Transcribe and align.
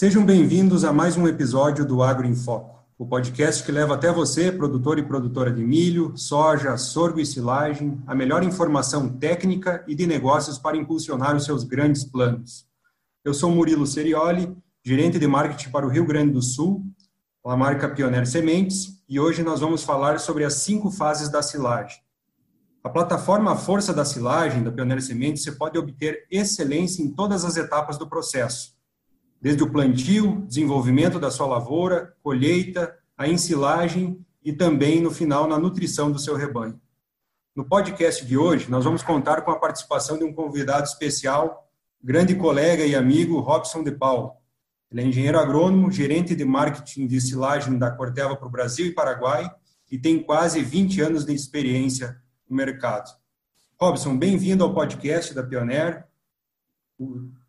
Sejam 0.00 0.24
bem-vindos 0.24 0.82
a 0.82 0.94
mais 0.94 1.18
um 1.18 1.28
episódio 1.28 1.84
do 1.84 2.02
Agro 2.02 2.26
em 2.26 2.34
Foco, 2.34 2.82
o 2.96 3.04
podcast 3.04 3.62
que 3.62 3.70
leva 3.70 3.96
até 3.96 4.10
você, 4.10 4.50
produtor 4.50 4.98
e 4.98 5.02
produtora 5.02 5.52
de 5.52 5.62
milho, 5.62 6.16
soja, 6.16 6.74
sorgo 6.78 7.20
e 7.20 7.26
silagem, 7.26 8.02
a 8.06 8.14
melhor 8.14 8.42
informação 8.42 9.10
técnica 9.10 9.84
e 9.86 9.94
de 9.94 10.06
negócios 10.06 10.56
para 10.56 10.78
impulsionar 10.78 11.36
os 11.36 11.44
seus 11.44 11.64
grandes 11.64 12.02
planos. 12.02 12.66
Eu 13.22 13.34
sou 13.34 13.50
Murilo 13.50 13.86
Serioli, 13.86 14.56
gerente 14.82 15.18
de 15.18 15.26
marketing 15.26 15.68
para 15.68 15.84
o 15.86 15.90
Rio 15.90 16.06
Grande 16.06 16.32
do 16.32 16.40
Sul, 16.40 16.82
a 17.44 17.54
marca 17.54 17.86
Pioneer 17.86 18.26
Sementes, 18.26 19.02
e 19.06 19.20
hoje 19.20 19.42
nós 19.42 19.60
vamos 19.60 19.82
falar 19.82 20.18
sobre 20.18 20.46
as 20.46 20.54
cinco 20.54 20.90
fases 20.90 21.28
da 21.28 21.42
silagem. 21.42 21.98
A 22.82 22.88
plataforma 22.88 23.54
Força 23.54 23.92
da 23.92 24.06
Silagem 24.06 24.62
da 24.62 24.72
Pioneer 24.72 25.02
Sementes 25.02 25.42
você 25.42 25.52
pode 25.52 25.76
obter 25.76 26.26
excelência 26.30 27.02
em 27.02 27.10
todas 27.10 27.44
as 27.44 27.58
etapas 27.58 27.98
do 27.98 28.08
processo, 28.08 28.79
desde 29.40 29.62
o 29.62 29.70
plantio, 29.70 30.44
desenvolvimento 30.46 31.18
da 31.18 31.30
sua 31.30 31.46
lavoura, 31.46 32.14
colheita, 32.22 32.96
a 33.16 33.26
ensilagem 33.26 34.24
e 34.44 34.52
também 34.52 35.00
no 35.00 35.10
final 35.10 35.46
na 35.48 35.58
nutrição 35.58 36.10
do 36.10 36.18
seu 36.18 36.36
rebanho. 36.36 36.80
No 37.56 37.64
podcast 37.64 38.24
de 38.24 38.36
hoje, 38.36 38.70
nós 38.70 38.84
vamos 38.84 39.02
contar 39.02 39.42
com 39.42 39.50
a 39.50 39.58
participação 39.58 40.18
de 40.18 40.24
um 40.24 40.32
convidado 40.32 40.84
especial, 40.84 41.68
grande 42.02 42.34
colega 42.34 42.84
e 42.84 42.94
amigo 42.94 43.40
Robson 43.40 43.82
de 43.82 43.92
Paulo. 43.92 44.32
Ele 44.90 45.02
é 45.02 45.04
engenheiro 45.04 45.38
agrônomo, 45.38 45.90
gerente 45.90 46.34
de 46.34 46.44
marketing 46.44 47.06
de 47.06 47.20
silagem 47.20 47.78
da 47.78 47.90
Corteva 47.90 48.36
para 48.36 48.46
o 48.46 48.50
Brasil 48.50 48.86
e 48.86 48.94
Paraguai 48.94 49.50
e 49.90 49.98
tem 49.98 50.22
quase 50.22 50.62
20 50.62 51.00
anos 51.00 51.24
de 51.24 51.34
experiência 51.34 52.20
no 52.48 52.56
mercado. 52.56 53.10
Robson, 53.80 54.16
bem-vindo 54.16 54.62
ao 54.62 54.74
podcast 54.74 55.32
da 55.34 55.42
Pioneer. 55.42 56.06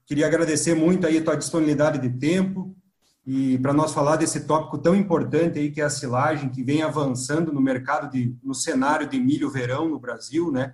Queria 0.05 0.27
agradecer 0.27 0.73
muito 0.73 1.07
aí 1.07 1.17
a 1.17 1.23
tua 1.23 1.35
disponibilidade 1.35 1.99
de 1.99 2.09
tempo 2.09 2.75
e 3.25 3.57
para 3.59 3.73
nós 3.73 3.93
falar 3.93 4.15
desse 4.15 4.41
tópico 4.41 4.77
tão 4.77 4.95
importante 4.95 5.59
aí 5.59 5.71
que 5.71 5.79
é 5.79 5.83
a 5.83 5.89
silagem, 5.89 6.49
que 6.49 6.63
vem 6.63 6.81
avançando 6.81 7.53
no 7.53 7.61
mercado 7.61 8.11
de 8.11 8.35
no 8.43 8.53
cenário 8.53 9.07
de 9.07 9.19
milho 9.19 9.49
verão 9.49 9.87
no 9.87 9.99
Brasil, 9.99 10.51
né? 10.51 10.73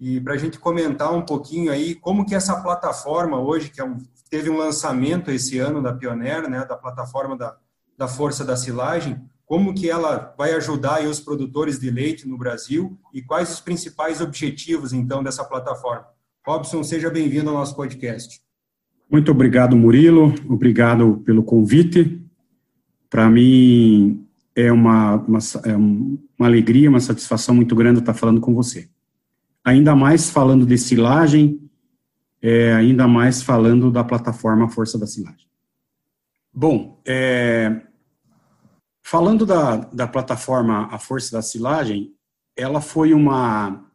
E 0.00 0.20
para 0.20 0.34
a 0.34 0.36
gente 0.36 0.58
comentar 0.58 1.12
um 1.12 1.22
pouquinho 1.22 1.72
aí 1.72 1.94
como 1.94 2.24
que 2.24 2.34
essa 2.34 2.60
plataforma 2.60 3.40
hoje, 3.40 3.70
que 3.70 3.80
é 3.80 3.84
um, 3.84 3.98
teve 4.30 4.50
um 4.50 4.56
lançamento 4.56 5.30
esse 5.30 5.58
ano 5.58 5.82
da 5.82 5.92
Pioneer, 5.92 6.48
né, 6.48 6.64
da 6.64 6.76
plataforma 6.76 7.36
da, 7.36 7.56
da 7.96 8.06
Força 8.06 8.44
da 8.44 8.56
Silagem, 8.56 9.20
como 9.44 9.74
que 9.74 9.90
ela 9.90 10.34
vai 10.36 10.52
ajudar 10.52 11.02
os 11.02 11.18
produtores 11.18 11.80
de 11.80 11.90
leite 11.90 12.28
no 12.28 12.36
Brasil 12.36 12.96
e 13.12 13.22
quais 13.22 13.50
os 13.50 13.60
principais 13.60 14.20
objetivos, 14.20 14.92
então, 14.92 15.22
dessa 15.22 15.42
plataforma. 15.42 16.06
Robson, 16.48 16.82
seja 16.82 17.10
bem-vindo 17.10 17.50
ao 17.50 17.56
nosso 17.56 17.76
podcast. 17.76 18.40
Muito 19.10 19.30
obrigado, 19.30 19.76
Murilo. 19.76 20.34
Obrigado 20.48 21.18
pelo 21.18 21.42
convite. 21.42 22.24
Para 23.10 23.28
mim 23.28 24.26
é 24.56 24.72
uma, 24.72 25.16
uma, 25.16 25.38
é 25.66 25.76
uma 25.76 26.46
alegria, 26.46 26.88
uma 26.88 27.00
satisfação 27.00 27.54
muito 27.54 27.76
grande 27.76 27.98
estar 27.98 28.14
falando 28.14 28.40
com 28.40 28.54
você. 28.54 28.88
Ainda 29.62 29.94
mais 29.94 30.30
falando 30.30 30.64
de 30.64 30.78
silagem, 30.78 31.70
é, 32.40 32.72
ainda 32.72 33.06
mais 33.06 33.42
falando 33.42 33.90
da 33.90 34.02
plataforma 34.02 34.70
Força 34.70 34.98
da 34.98 35.06
Silagem. 35.06 35.46
Bom, 36.50 36.98
é, 37.06 37.82
Falando 39.02 39.46
da, 39.46 39.76
da 39.76 40.06
plataforma 40.06 40.86
A 40.90 40.98
Força 40.98 41.32
da 41.32 41.42
Silagem, 41.42 42.14
ela 42.54 42.80
foi 42.80 43.14
uma, 43.14 43.87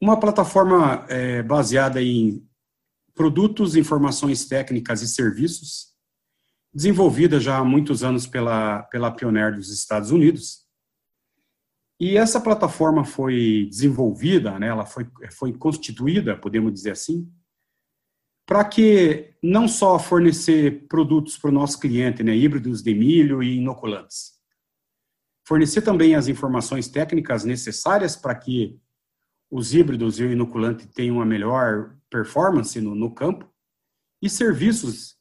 uma 0.00 0.18
plataforma 0.18 1.06
é, 1.08 1.42
baseada 1.42 2.02
em 2.02 2.46
produtos, 3.14 3.76
informações 3.76 4.44
técnicas 4.44 5.00
e 5.02 5.08
serviços, 5.08 5.94
desenvolvida 6.72 7.40
já 7.40 7.56
há 7.56 7.64
muitos 7.64 8.04
anos 8.04 8.26
pela, 8.26 8.82
pela 8.84 9.10
Pioneer 9.10 9.54
dos 9.54 9.70
Estados 9.70 10.10
Unidos. 10.10 10.66
E 11.98 12.18
essa 12.18 12.38
plataforma 12.38 13.04
foi 13.04 13.66
desenvolvida, 13.70 14.58
né, 14.58 14.68
ela 14.68 14.84
foi, 14.84 15.08
foi 15.32 15.54
constituída, 15.54 16.36
podemos 16.36 16.72
dizer 16.74 16.90
assim, 16.90 17.32
para 18.46 18.62
que 18.64 19.34
não 19.42 19.66
só 19.66 19.98
fornecer 19.98 20.86
produtos 20.86 21.38
para 21.38 21.48
o 21.48 21.54
nosso 21.54 21.80
cliente, 21.80 22.22
né, 22.22 22.36
híbridos 22.36 22.82
de 22.82 22.94
milho 22.94 23.42
e 23.42 23.56
inoculantes, 23.56 24.34
fornecer 25.48 25.80
também 25.80 26.14
as 26.14 26.28
informações 26.28 26.86
técnicas 26.86 27.44
necessárias 27.44 28.14
para 28.14 28.34
que 28.34 28.78
os 29.50 29.74
híbridos 29.74 30.18
e 30.18 30.24
o 30.24 30.32
inoculante 30.32 30.86
tenham 30.86 31.16
uma 31.16 31.24
melhor 31.24 31.96
performance 32.10 32.80
no, 32.80 32.94
no 32.94 33.14
campo 33.14 33.48
e 34.22 34.28
serviços 34.28 35.16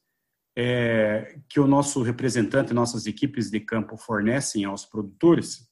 é, 0.57 1.39
que 1.49 1.59
o 1.59 1.67
nosso 1.67 2.01
representante, 2.01 2.73
nossas 2.73 3.05
equipes 3.05 3.49
de 3.49 3.59
campo 3.59 3.97
fornecem 3.97 4.63
aos 4.63 4.85
produtores, 4.85 5.67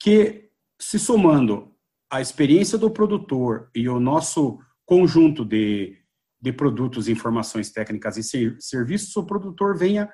que 0.00 0.50
se 0.80 0.98
somando 0.98 1.74
a 2.10 2.20
experiência 2.20 2.76
do 2.76 2.90
produtor 2.90 3.70
e 3.74 3.88
o 3.88 4.00
nosso 4.00 4.58
conjunto 4.84 5.44
de, 5.44 5.96
de 6.40 6.52
produtos, 6.52 7.08
informações 7.08 7.70
técnicas 7.70 8.16
e 8.16 8.22
ser, 8.24 8.56
serviços, 8.58 9.14
o 9.16 9.24
produtor 9.24 9.78
venha 9.78 10.12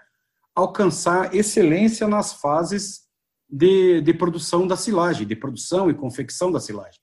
alcançar 0.55 1.35
excelência 1.35 2.07
nas 2.07 2.35
fases 2.35 3.07
de, 3.49 4.01
de 4.03 4.13
produção 4.13 4.67
da 4.67 4.77
silagem, 4.77 5.27
de 5.27 5.37
produção 5.37 5.89
e 5.89 5.95
confecção 5.95 6.53
da 6.53 6.61
silagem. 6.61 7.01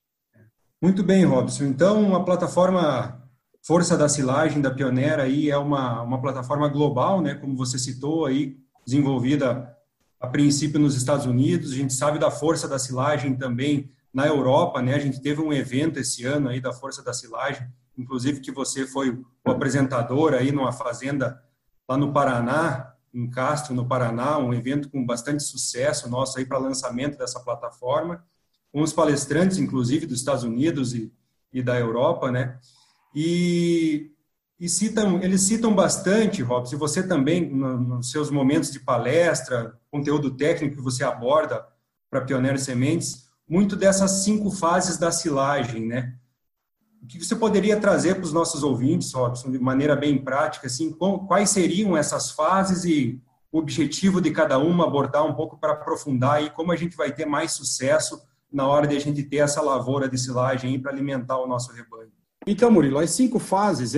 Muito 0.83 1.01
bem, 1.01 1.23
Robson. 1.23 1.63
Então, 1.63 2.13
a 2.13 2.25
plataforma 2.25 3.25
Força 3.65 3.95
da 3.97 4.09
Silagem 4.09 4.61
da 4.61 4.69
Pioneira 4.69 5.23
aí 5.23 5.49
é 5.49 5.57
uma, 5.57 6.01
uma 6.01 6.21
plataforma 6.21 6.67
global, 6.67 7.21
né, 7.21 7.35
como 7.35 7.55
você 7.55 7.79
citou 7.79 8.25
aí, 8.25 8.57
desenvolvida 8.85 9.73
a 10.19 10.27
princípio 10.27 10.81
nos 10.81 10.97
Estados 10.97 11.25
Unidos. 11.25 11.71
A 11.71 11.75
gente 11.75 11.93
sabe 11.93 12.19
da 12.19 12.29
força 12.29 12.67
da 12.67 12.77
silagem 12.77 13.33
também 13.33 13.89
na 14.13 14.27
Europa, 14.27 14.81
né? 14.81 14.93
A 14.95 14.99
gente 14.99 15.21
teve 15.21 15.41
um 15.41 15.53
evento 15.53 15.99
esse 15.99 16.25
ano 16.25 16.49
aí 16.49 16.59
da 16.59 16.73
força 16.73 17.01
da 17.01 17.13
silagem, 17.13 17.65
inclusive 17.97 18.41
que 18.41 18.51
você 18.51 18.85
foi 18.85 19.11
o 19.11 19.51
apresentador 19.51 20.33
aí 20.33 20.51
numa 20.51 20.73
fazenda 20.73 21.41
lá 21.87 21.95
no 21.95 22.11
Paraná, 22.11 22.93
em 23.13 23.29
Castro, 23.29 23.73
no 23.73 23.87
Paraná, 23.87 24.37
um 24.37 24.53
evento 24.53 24.89
com 24.89 25.05
bastante 25.05 25.43
sucesso 25.43 26.09
nosso 26.09 26.37
aí 26.37 26.45
para 26.45 26.57
lançamento 26.57 27.17
dessa 27.17 27.39
plataforma, 27.39 28.21
com 28.73 28.81
os 28.81 28.91
palestrantes, 28.91 29.59
inclusive, 29.59 30.07
dos 30.07 30.17
Estados 30.17 30.43
Unidos 30.43 30.95
e, 30.95 31.13
e 31.53 31.61
da 31.61 31.79
Europa, 31.79 32.31
né? 32.31 32.57
E, 33.15 34.11
e 34.59 34.67
citam, 34.67 35.21
eles 35.21 35.41
citam 35.41 35.75
bastante, 35.75 36.41
Rob, 36.41 36.67
se 36.67 36.75
você 36.75 37.07
também, 37.07 37.47
no, 37.47 37.77
nos 37.77 38.09
seus 38.09 38.31
momentos 38.31 38.71
de 38.71 38.79
palestra, 38.79 39.79
conteúdo 39.91 40.31
técnico 40.31 40.77
que 40.77 40.81
você 40.81 41.03
aborda 41.03 41.63
para 42.09 42.21
Pioneiro 42.21 42.57
Sementes, 42.57 43.27
muito 43.47 43.75
dessas 43.75 44.23
cinco 44.23 44.49
fases 44.49 44.97
da 44.97 45.11
silagem, 45.11 45.85
né? 45.85 46.15
O 47.03 47.05
que 47.05 47.23
você 47.23 47.35
poderia 47.35 47.79
trazer 47.79 48.15
para 48.15 48.23
os 48.23 48.33
nossos 48.33 48.63
ouvintes, 48.63 49.13
Robson, 49.13 49.51
de 49.51 49.59
maneira 49.59 49.95
bem 49.95 50.17
prática, 50.17 50.65
assim, 50.65 50.91
quais 51.27 51.51
seriam 51.51 51.95
essas 51.95 52.31
fases 52.31 52.85
e 52.85 53.21
o 53.51 53.59
objetivo 53.59 54.19
de 54.19 54.31
cada 54.31 54.57
uma, 54.57 54.87
abordar 54.87 55.23
um 55.23 55.35
pouco 55.35 55.59
para 55.59 55.73
aprofundar 55.73 56.41
e 56.41 56.49
como 56.49 56.71
a 56.71 56.75
gente 56.75 56.97
vai 56.97 57.11
ter 57.11 57.25
mais 57.25 57.51
sucesso 57.51 58.19
na 58.53 58.67
hora 58.67 58.87
de 58.87 58.95
a 58.95 58.99
gente 58.99 59.23
ter 59.23 59.37
essa 59.37 59.61
lavoura 59.61 60.07
de 60.07 60.17
silagem 60.17 60.79
para 60.79 60.91
alimentar 60.91 61.39
o 61.39 61.47
nosso 61.47 61.73
rebanho? 61.73 62.11
Então, 62.45 62.69
Murilo, 62.69 62.99
as 62.99 63.09
cinco 63.09 63.39
fases 63.39 63.93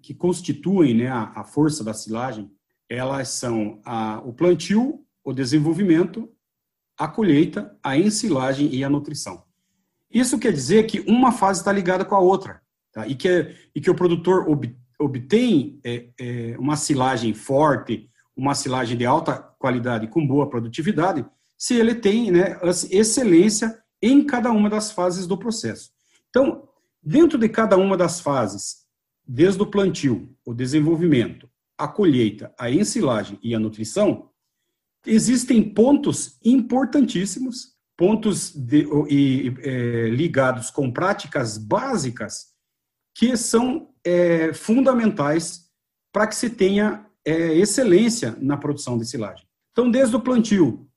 que 0.00 0.14
constituem 0.14 0.94
né, 0.94 1.08
a 1.08 1.44
força 1.44 1.84
da 1.84 1.92
silagem, 1.92 2.50
elas 2.88 3.28
são 3.28 3.80
a, 3.84 4.22
o 4.24 4.32
plantio, 4.32 5.04
o 5.24 5.32
desenvolvimento, 5.32 6.30
a 6.96 7.08
colheita, 7.08 7.76
a 7.82 7.96
ensilagem 7.96 8.72
e 8.72 8.84
a 8.84 8.88
nutrição. 8.90 9.42
Isso 10.10 10.38
quer 10.38 10.52
dizer 10.52 10.86
que 10.86 11.00
uma 11.00 11.32
fase 11.32 11.60
está 11.60 11.72
ligada 11.72 12.04
com 12.04 12.14
a 12.14 12.20
outra, 12.20 12.60
tá? 12.92 13.06
e, 13.06 13.14
que, 13.14 13.54
e 13.74 13.80
que 13.80 13.90
o 13.90 13.94
produtor 13.94 14.48
ob, 14.48 14.76
obtém 14.98 15.80
é, 15.82 16.08
é, 16.20 16.56
uma 16.58 16.76
silagem 16.76 17.34
forte, 17.34 18.08
uma 18.36 18.54
silagem 18.54 18.96
de 18.96 19.04
alta 19.04 19.36
qualidade 19.58 20.06
com 20.06 20.26
boa 20.26 20.48
produtividade, 20.48 21.24
se 21.56 21.74
ele 21.74 21.94
tem 21.94 22.30
né, 22.30 22.58
excelência 22.90 23.81
em 24.02 24.24
cada 24.24 24.50
uma 24.50 24.68
das 24.68 24.90
fases 24.90 25.26
do 25.26 25.38
processo. 25.38 25.90
Então, 26.28 26.68
dentro 27.02 27.38
de 27.38 27.48
cada 27.48 27.76
uma 27.76 27.96
das 27.96 28.20
fases, 28.20 28.84
desde 29.26 29.62
o 29.62 29.66
plantio, 29.66 30.34
o 30.44 30.52
desenvolvimento, 30.52 31.48
a 31.78 31.86
colheita, 31.86 32.52
a 32.58 32.70
ensilagem 32.70 33.38
e 33.42 33.54
a 33.54 33.58
nutrição, 33.58 34.30
existem 35.06 35.62
pontos 35.62 36.38
importantíssimos 36.44 37.72
pontos 37.96 38.52
de, 38.52 38.88
e, 39.08 39.54
é, 39.60 40.08
ligados 40.08 40.70
com 40.70 40.90
práticas 40.90 41.56
básicas 41.56 42.46
que 43.14 43.36
são 43.36 43.90
é, 44.04 44.52
fundamentais 44.52 45.70
para 46.12 46.26
que 46.26 46.34
se 46.34 46.50
tenha 46.50 47.06
é, 47.24 47.54
excelência 47.54 48.36
na 48.40 48.56
produção 48.56 48.98
de 48.98 49.06
silagem. 49.06 49.46
Então, 49.70 49.90
desde 49.90 50.16
o 50.16 50.20
plantio, 50.20 50.88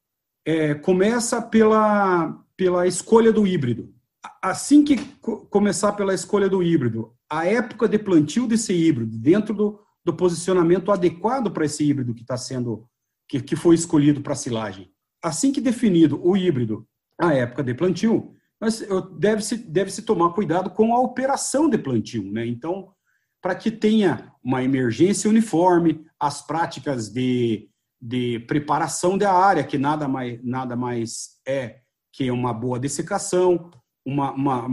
é, 0.46 0.74
começa 0.74 1.42
pela, 1.42 2.44
pela 2.58 2.88
escolha 2.88 3.32
do 3.32 3.46
híbrido. 3.46 3.94
Assim 4.42 4.84
que 4.84 4.98
começar 5.50 5.94
pela 5.94 6.14
escolha 6.14 6.50
do 6.50 6.64
híbrido, 6.64 7.14
a 7.30 7.46
época 7.46 7.88
de 7.88 8.00
plantio 8.00 8.48
desse 8.48 8.74
híbrido 8.74 9.18
dentro 9.18 9.54
do, 9.54 9.80
do 10.04 10.14
posicionamento 10.14 10.92
adequado 10.92 11.52
para 11.52 11.66
esse 11.66 11.84
híbrido 11.84 12.14
que 12.14 12.22
está 12.22 12.38
sendo, 12.38 12.88
que, 13.28 13.42
que 13.42 13.56
foi 13.56 13.76
escolhido 13.76 14.22
para 14.22 14.36
silagem. 14.36 14.92
Assim 15.24 15.52
que 15.52 15.62
definido 15.62 16.20
o 16.24 16.36
híbrido 16.38 16.88
à 17.20 17.34
época 17.34 17.64
de 17.64 17.74
plantio, 17.74 18.36
deve-se 19.18 19.58
deve 19.58 19.92
-se 19.92 20.02
tomar 20.02 20.34
cuidado 20.34 20.70
com 20.70 20.94
a 20.94 21.00
operação 21.00 21.70
de 21.70 21.78
plantio. 21.78 22.32
Né? 22.32 22.46
Então, 22.46 22.92
para 23.42 23.56
que 23.56 23.70
tenha 23.70 24.32
uma 24.44 24.64
emergência 24.64 25.30
uniforme, 25.30 26.06
as 26.20 26.46
práticas 26.46 27.10
de, 27.10 27.70
de 28.02 28.40
preparação 28.40 29.18
da 29.18 29.32
área, 29.32 29.64
que 29.64 29.78
nada 29.78 30.08
mais, 30.08 30.44
nada 30.44 30.76
mais 30.76 31.40
é 31.48 31.82
que 32.16 32.32
uma 32.32 32.54
boa 32.54 32.80
dessecação, 32.80 33.70
uma, 34.06 34.32
uma, 34.32 34.66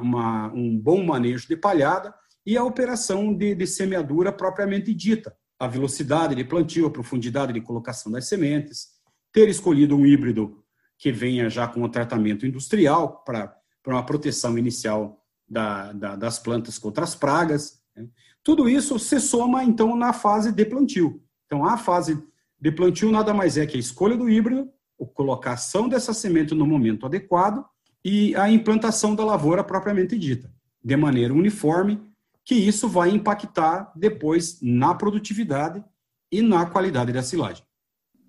uma 0.00 0.52
um 0.52 0.78
bom 0.78 1.02
manejo 1.02 1.48
de 1.48 1.56
palhada 1.56 2.14
e 2.44 2.58
a 2.58 2.64
operação 2.64 3.32
de, 3.32 3.54
de 3.54 3.66
semeadura 3.66 4.30
propriamente 4.30 4.92
dita, 4.92 5.34
a 5.58 5.66
velocidade 5.66 6.34
de 6.34 6.44
plantio, 6.44 6.86
a 6.86 6.90
profundidade 6.90 7.54
de 7.54 7.60
colocação 7.62 8.12
das 8.12 8.28
sementes, 8.28 8.88
ter 9.32 9.48
escolhido 9.48 9.96
um 9.96 10.04
híbrido 10.04 10.62
que 10.98 11.10
venha 11.10 11.48
já 11.48 11.66
com 11.66 11.82
o 11.82 11.88
tratamento 11.88 12.44
industrial 12.44 13.24
para 13.24 13.56
uma 13.86 14.04
proteção 14.04 14.58
inicial 14.58 15.24
da, 15.48 15.92
da, 15.94 16.16
das 16.16 16.38
plantas 16.38 16.78
contra 16.78 17.02
as 17.02 17.14
pragas. 17.14 17.80
Né? 17.96 18.08
Tudo 18.44 18.68
isso 18.68 18.98
se 18.98 19.18
soma, 19.20 19.64
então, 19.64 19.96
na 19.96 20.12
fase 20.12 20.52
de 20.52 20.66
plantio. 20.66 21.22
Então, 21.46 21.64
a 21.64 21.78
fase 21.78 22.22
de 22.60 22.70
plantio 22.70 23.10
nada 23.10 23.32
mais 23.32 23.56
é 23.56 23.64
que 23.64 23.78
a 23.78 23.80
escolha 23.80 24.18
do 24.18 24.28
híbrido, 24.28 24.70
a 25.00 25.06
colocação 25.06 25.88
dessa 25.88 26.12
semente 26.12 26.54
no 26.54 26.66
momento 26.66 27.06
adequado 27.06 27.64
e 28.04 28.34
a 28.36 28.50
implantação 28.50 29.14
da 29.14 29.24
lavoura 29.24 29.64
propriamente 29.64 30.18
dita, 30.18 30.52
de 30.82 30.96
maneira 30.96 31.32
uniforme, 31.32 32.00
que 32.44 32.54
isso 32.54 32.88
vai 32.88 33.10
impactar 33.10 33.92
depois 33.94 34.58
na 34.60 34.94
produtividade 34.94 35.84
e 36.32 36.42
na 36.42 36.66
qualidade 36.66 37.12
da 37.12 37.22
silagem. 37.22 37.64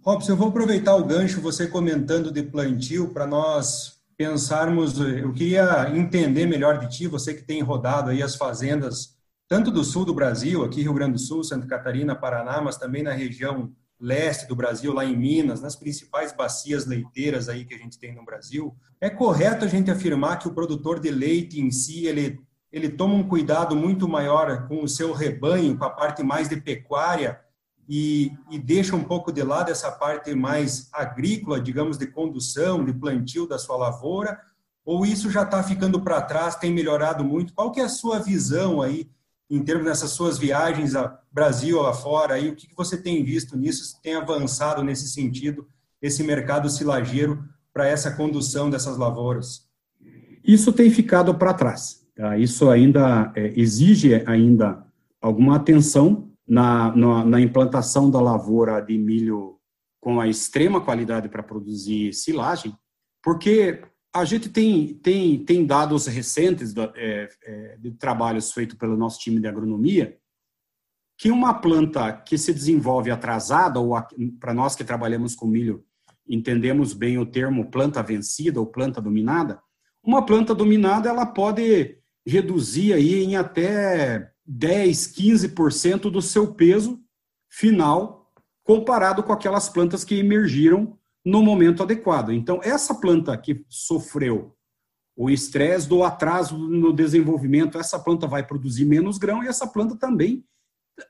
Robson, 0.03 0.31
eu 0.31 0.38
vou 0.38 0.50
aproveitar 0.50 0.95
o 0.95 1.06
gancho, 1.06 1.41
você 1.41 1.68
comentando 1.68 2.31
de 2.31 2.41
plantio, 2.41 3.09
para 3.09 3.27
nós 3.27 4.01
pensarmos. 4.17 5.00
Eu 5.00 5.31
queria 5.31 5.91
entender 5.95 6.45
melhor 6.45 6.79
de 6.79 6.89
ti, 6.89 7.07
você 7.07 7.33
que 7.33 7.44
tem 7.44 7.62
rodado 7.62 8.09
aí 8.09 8.21
as 8.21 8.35
fazendas, 8.35 9.15
tanto 9.47 9.69
do 9.69 9.83
sul 9.83 10.03
do 10.03 10.13
Brasil, 10.13 10.63
aqui 10.63 10.81
Rio 10.81 10.94
Grande 10.94 11.13
do 11.13 11.19
Sul, 11.19 11.44
Santa 11.44 11.67
Catarina, 11.67 12.15
Paraná, 12.15 12.62
mas 12.62 12.77
também 12.77 13.03
na 13.03 13.12
região 13.12 13.71
leste 14.01 14.48
do 14.48 14.56
Brasil, 14.56 14.92
lá 14.92 15.06
em 15.06 15.15
Minas, 15.15 15.62
nas 15.62 15.75
principais 15.75 16.33
bacias 16.33 16.88
leiteiras 16.88 17.48
aí 17.48 17.63
que 17.63 17.75
a 17.75 17.77
gente 17.77 18.00
tem 18.00 18.15
no 18.15 18.25
Brasil. 18.25 18.75
É 19.00 19.09
correto 19.09 19.63
a 19.63 19.68
gente 19.68 19.92
afirmar 19.92 20.39
que 20.39 20.48
o 20.48 20.53
produtor 20.53 21.00
de 21.00 21.12
leite 21.12 21.62
em 21.62 21.69
si, 21.69 22.07
ele, 22.07 22.42
ele 22.71 22.89
toma 22.89 23.13
um 23.13 23.27
cuidado 23.27 23.75
muito 23.75 24.07
maior 24.07 24.68
com 24.68 24.83
o 24.83 24.88
seu 24.88 25.13
rebanho, 25.13 25.77
com 25.77 25.86
a 25.86 25.89
parte 25.92 26.24
mais 26.24 26.50
de 26.50 26.59
pecuária, 26.59 27.39
e, 27.88 28.31
e, 28.50 28.57
deixa 28.57 28.95
um 28.95 29.03
pouco 29.03 29.31
de 29.31 29.44
lado 29.44 29.69
essa 29.69 29.92
parte 29.92 30.33
mais 30.33 30.89
agrícola, 30.94 31.59
digamos, 31.59 31.98
de 31.98 32.07
condução, 32.07 32.86
de 32.86 32.94
plantio 32.94 33.45
da 33.45 33.59
sua 33.59 33.75
lavoura, 33.75 34.39
ou 34.86 35.06
isso 35.06 35.30
já 35.30 35.44
está 35.44 35.62
ficando 35.62 36.01
para 36.01 36.21
trás, 36.21 36.56
tem 36.56 36.74
melhorado 36.74 37.24
muito? 37.24 37.53
Qual 37.53 37.71
que 37.71 37.81
é 37.81 37.83
a 37.83 37.89
sua 37.89 38.19
visão 38.19 38.81
aí, 38.81 39.09
em 39.51 39.62
termos 39.62 39.86
dessas 39.86 40.12
suas 40.12 40.38
viagens 40.38 40.95
a 40.95 41.19
Brasil 41.30 41.86
afora, 41.86 42.36
aí, 42.36 42.50
o 42.50 42.56
que, 42.56 42.68
que 42.68 42.75
você 42.75 42.95
tem 42.98 43.21
visto 43.21 43.57
nisso, 43.57 44.00
tem 44.01 44.15
avançado 44.15 44.81
nesse 44.81 45.09
sentido, 45.09 45.68
esse 46.01 46.24
mercado 46.24 46.69
silageiro 46.69 47.44
para 47.74 47.86
essa 47.86 48.12
condução 48.12 48.69
dessas 48.69 48.98
lavouras? 48.98 49.69
Isso 50.42 50.71
tem 50.71 50.89
ficado 50.89 51.36
para 51.36 51.53
trás. 51.53 52.01
Tá? 52.15 52.38
Isso 52.38 52.69
ainda 52.69 53.31
é, 53.36 53.53
exige 53.59 54.24
ainda 54.25 54.86
alguma 55.21 55.57
atenção 55.57 56.31
na, 56.48 56.95
na, 56.95 57.25
na 57.25 57.42
implantação 57.42 58.09
da 58.09 58.21
lavoura 58.21 58.80
de 58.80 58.98
milho 58.98 59.57
com 60.00 60.19
a 60.19 60.27
extrema 60.30 60.80
qualidade 60.80 61.27
para 61.27 61.44
produzir 61.44 62.13
silagem, 62.13 62.74
porque 63.21 63.81
a 64.13 64.25
gente 64.25 64.50
tem, 64.50 64.94
tem, 64.96 65.44
tem 65.44 65.66
dados 65.66 66.06
recentes 66.06 66.74
de, 66.74 66.81
é, 66.96 67.30
é, 67.44 67.78
de 67.78 67.92
trabalhos 67.92 68.52
feitos 68.52 68.78
pelo 68.78 68.98
nosso 68.98 69.19
time 69.19 69.40
de 69.40 69.48
agronomia, 69.48 70.18
que 71.18 71.31
uma 71.31 71.54
planta 71.54 72.12
que 72.12 72.38
se 72.38 72.54
desenvolve 72.54 73.12
atrasada, 73.12 73.80
ou 73.80 73.96
para 74.40 74.54
nós 74.54 74.75
que 74.75 74.84
trabalhamos 74.84 75.36
com 75.36 75.46
milho, 75.46 75.86
entendemos 76.28 76.94
bem 76.94 77.18
o 77.18 77.25
termo 77.25 77.69
planta 77.69 78.02
vencida 78.02 78.60
ou 78.60 78.66
planta 78.66 79.02
dominada, 79.02 79.62
uma 80.04 80.25
planta 80.25 80.54
dominada 80.56 81.10
ela 81.10 81.25
pode 81.25 81.98
reduzir 82.25 82.94
aí 82.94 83.24
em 83.24 83.36
até 83.36 84.31
10, 84.46 85.13
15% 85.13 86.10
do 86.10 86.22
seu 86.22 86.54
peso 86.54 87.00
final 87.50 88.31
comparado 88.63 89.24
com 89.24 89.31
aquelas 89.31 89.69
plantas 89.69 90.04
que 90.04 90.16
emergiram 90.16 90.98
no 91.25 91.44
momento 91.44 91.83
adequado. 91.83 92.31
Então, 92.31 92.59
essa 92.63 92.95
planta 92.95 93.38
que 93.38 93.63
sofreu 93.69 94.56
o 95.15 95.29
estresse 95.29 95.88
do 95.88 96.03
atraso 96.03 96.57
no 96.57 96.91
desenvolvimento, 96.91 97.77
essa 97.77 98.00
planta 98.00 98.25
vai 98.27 98.45
produzir 98.45 98.85
menos 98.85 99.18
grão 99.18 99.44
e 99.44 99.47
essa 99.47 99.68
planta 99.68 99.95
também 99.95 100.44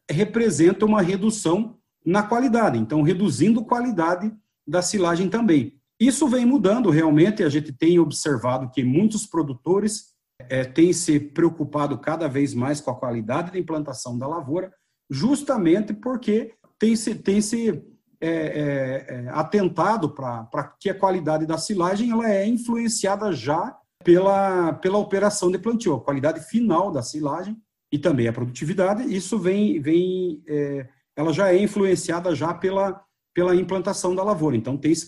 representa 0.10 0.86
uma 0.86 1.02
redução 1.02 1.78
na 2.06 2.24
qualidade. 2.24 2.78
Então, 2.78 3.02
reduzindo 3.02 3.64
qualidade 3.64 4.34
da 4.68 4.82
silagem 4.82 5.30
também. 5.30 5.76
Isso 6.00 6.28
vem 6.28 6.46
mudando 6.46 6.90
realmente, 6.90 7.44
a 7.44 7.50
gente 7.50 7.72
tem 7.72 8.00
observado 8.00 8.72
que 8.72 8.84
muitos 8.84 9.26
produtores 9.26 10.12
é, 10.50 10.64
tem 10.64 10.92
se 10.94 11.20
preocupado 11.20 11.98
cada 12.00 12.28
vez 12.28 12.54
mais 12.54 12.82
com 12.82 12.90
a 12.90 12.96
qualidade 12.96 13.52
da 13.52 13.60
implantação 13.60 14.18
da 14.18 14.28
lavoura, 14.28 14.74
justamente 15.10 15.94
porque 15.94 16.56
tem 16.80 16.96
se, 16.96 17.14
tem 17.14 17.42
se 17.42 17.84
é, 18.22 18.30
é, 18.30 19.26
é 19.26 19.30
atentado 19.30 20.10
para 20.10 20.76
que 20.80 20.90
a 20.90 20.98
qualidade 20.98 21.46
da 21.46 21.58
silagem 21.58 22.12
ela 22.12 22.30
é 22.30 22.46
influenciada 22.46 23.32
já 23.34 23.76
pela, 24.04 24.74
pela 24.74 24.98
operação 24.98 25.52
de 25.52 25.58
plantio, 25.58 25.96
a 25.96 26.02
qualidade 26.02 26.40
final 26.42 26.92
da 26.92 27.02
silagem 27.02 27.58
e 27.92 28.00
também 28.00 28.28
a 28.28 28.34
produtividade, 28.34 29.04
isso 29.14 29.38
vem, 29.38 29.82
vem 29.82 30.42
é, 30.48 30.88
ela 31.16 31.34
já 31.34 31.52
é 31.52 31.62
influenciada 31.62 32.34
já 32.34 32.54
pela, 32.54 33.04
pela 33.34 33.56
implantação 33.56 34.16
da 34.16 34.24
lavoura. 34.24 34.56
Então, 34.56 34.78
tem 34.78 34.92
esse, 34.92 35.08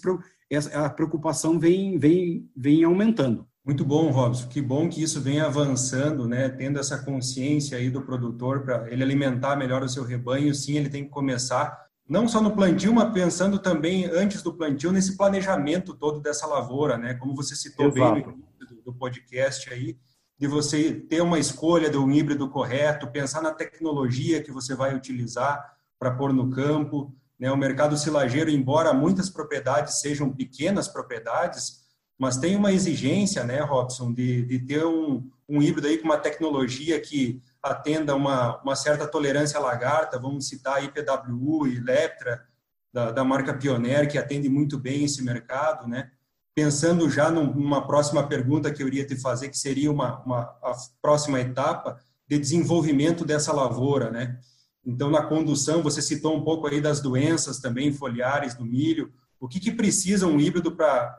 a 0.73 0.89
preocupação 0.89 1.57
vem, 1.57 1.97
vem, 1.97 2.49
vem 2.55 2.83
aumentando. 2.83 3.47
Muito 3.65 3.85
bom, 3.85 4.11
Robson. 4.11 4.49
Que 4.49 4.61
bom 4.61 4.89
que 4.89 5.01
isso 5.01 5.21
vem 5.21 5.39
avançando, 5.39 6.27
né? 6.27 6.49
Tendo 6.49 6.77
essa 6.77 7.01
consciência 7.01 7.77
aí 7.77 7.89
do 7.89 8.01
produtor 8.01 8.61
para 8.63 8.91
ele 8.91 9.01
alimentar 9.01 9.55
melhor 9.55 9.81
o 9.83 9.89
seu 9.89 10.03
rebanho. 10.03 10.53
Sim, 10.53 10.77
ele 10.77 10.89
tem 10.89 11.05
que 11.05 11.09
começar 11.09 11.82
não 12.07 12.27
só 12.27 12.41
no 12.41 12.51
plantio, 12.51 12.93
mas 12.93 13.13
pensando 13.13 13.59
também 13.59 14.05
antes 14.05 14.41
do 14.41 14.53
plantio 14.53 14.91
nesse 14.91 15.15
planejamento 15.15 15.93
todo 15.93 16.19
dessa 16.19 16.45
lavoura, 16.45 16.97
né? 16.97 17.13
Como 17.13 17.35
você 17.35 17.55
citou 17.55 17.87
Exato. 17.87 18.13
bem 18.13 18.25
no 18.25 18.31
início 18.31 18.83
do 18.83 18.93
podcast 18.93 19.73
aí, 19.73 19.97
de 20.37 20.47
você 20.47 20.93
ter 20.93 21.21
uma 21.21 21.39
escolha 21.39 21.89
de 21.89 21.97
um 21.97 22.11
híbrido 22.11 22.49
correto, 22.49 23.07
pensar 23.07 23.41
na 23.41 23.51
tecnologia 23.51 24.43
que 24.43 24.51
você 24.51 24.75
vai 24.75 24.93
utilizar 24.93 25.63
para 25.97 26.11
pôr 26.11 26.33
no 26.33 26.49
campo, 26.49 27.15
né? 27.39 27.51
O 27.51 27.57
mercado 27.57 27.97
silageiro, 27.97 28.49
embora 28.49 28.93
muitas 28.93 29.29
propriedades 29.29 30.01
sejam 30.01 30.31
pequenas 30.31 30.87
propriedades, 30.87 31.83
mas 32.17 32.37
tem 32.37 32.55
uma 32.55 32.71
exigência, 32.71 33.43
né, 33.43 33.59
Robson, 33.61 34.13
de, 34.13 34.43
de 34.43 34.59
ter 34.59 34.85
um, 34.85 35.29
um 35.47 35.61
híbrido 35.61 35.87
aí 35.87 35.97
com 35.97 36.05
uma 36.05 36.17
tecnologia 36.17 36.99
que 36.99 37.41
atenda 37.63 38.13
uma, 38.13 38.61
uma 38.61 38.75
certa 38.75 39.07
tolerância 39.07 39.57
à 39.57 39.61
lagarta, 39.61 40.19
vamos 40.19 40.47
citar 40.47 40.75
aí 40.75 40.91
PWU 40.91 41.65
e 41.67 41.79
Leptra, 41.79 42.43
da, 42.91 43.11
da 43.11 43.23
marca 43.23 43.53
Pioneer, 43.53 44.07
que 44.09 44.17
atende 44.17 44.49
muito 44.49 44.77
bem 44.77 45.05
esse 45.05 45.23
mercado, 45.23 45.87
né? 45.87 46.11
Pensando 46.53 47.09
já 47.09 47.31
numa 47.31 47.87
próxima 47.87 48.27
pergunta 48.27 48.71
que 48.71 48.83
eu 48.83 48.87
iria 48.87 49.07
te 49.07 49.15
fazer, 49.15 49.49
que 49.49 49.57
seria 49.57 49.89
uma, 49.89 50.21
uma 50.23 50.41
a 50.61 50.75
próxima 51.01 51.39
etapa 51.39 51.97
de 52.27 52.37
desenvolvimento 52.37 53.25
dessa 53.25 53.51
lavoura, 53.51 54.11
né? 54.11 54.37
Então, 54.85 55.09
na 55.09 55.23
condução, 55.23 55.81
você 55.81 56.01
citou 56.01 56.35
um 56.35 56.43
pouco 56.43 56.67
aí 56.67 56.81
das 56.81 57.01
doenças 57.01 57.59
também 57.59 57.93
foliares 57.93 58.53
do 58.53 58.65
milho. 58.65 59.11
O 59.39 59.47
que, 59.47 59.59
que 59.59 59.71
precisa 59.71 60.27
um 60.27 60.39
híbrido 60.39 60.73
para 60.73 61.17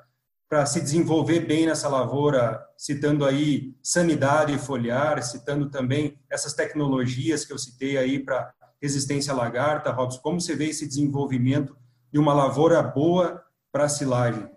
para 0.49 0.67
se 0.67 0.81
desenvolver 0.81 1.41
bem 1.41 1.67
nessa 1.67 1.89
lavoura, 1.89 2.65
citando 2.77 3.25
aí 3.25 3.75
sanidade 3.83 4.57
foliar, 4.59 5.23
citando 5.23 5.71
também 5.71 6.19
essas 6.31 6.53
tecnologias 6.53 7.45
que 7.45 7.53
eu 7.53 7.59
citei 7.59 7.97
aí 7.97 8.19
para 8.19 8.53
resistência 8.81 9.33
à 9.33 9.37
lagarta, 9.37 9.91
Robson, 9.91 10.21
como 10.21 10.41
você 10.41 10.55
vê 10.55 10.67
esse 10.67 10.87
desenvolvimento 10.87 11.77
de 12.13 12.19
uma 12.19 12.35
lavoura 12.35 12.83
boa 12.83 13.43
para 13.73 13.89
silagem? 13.89 14.49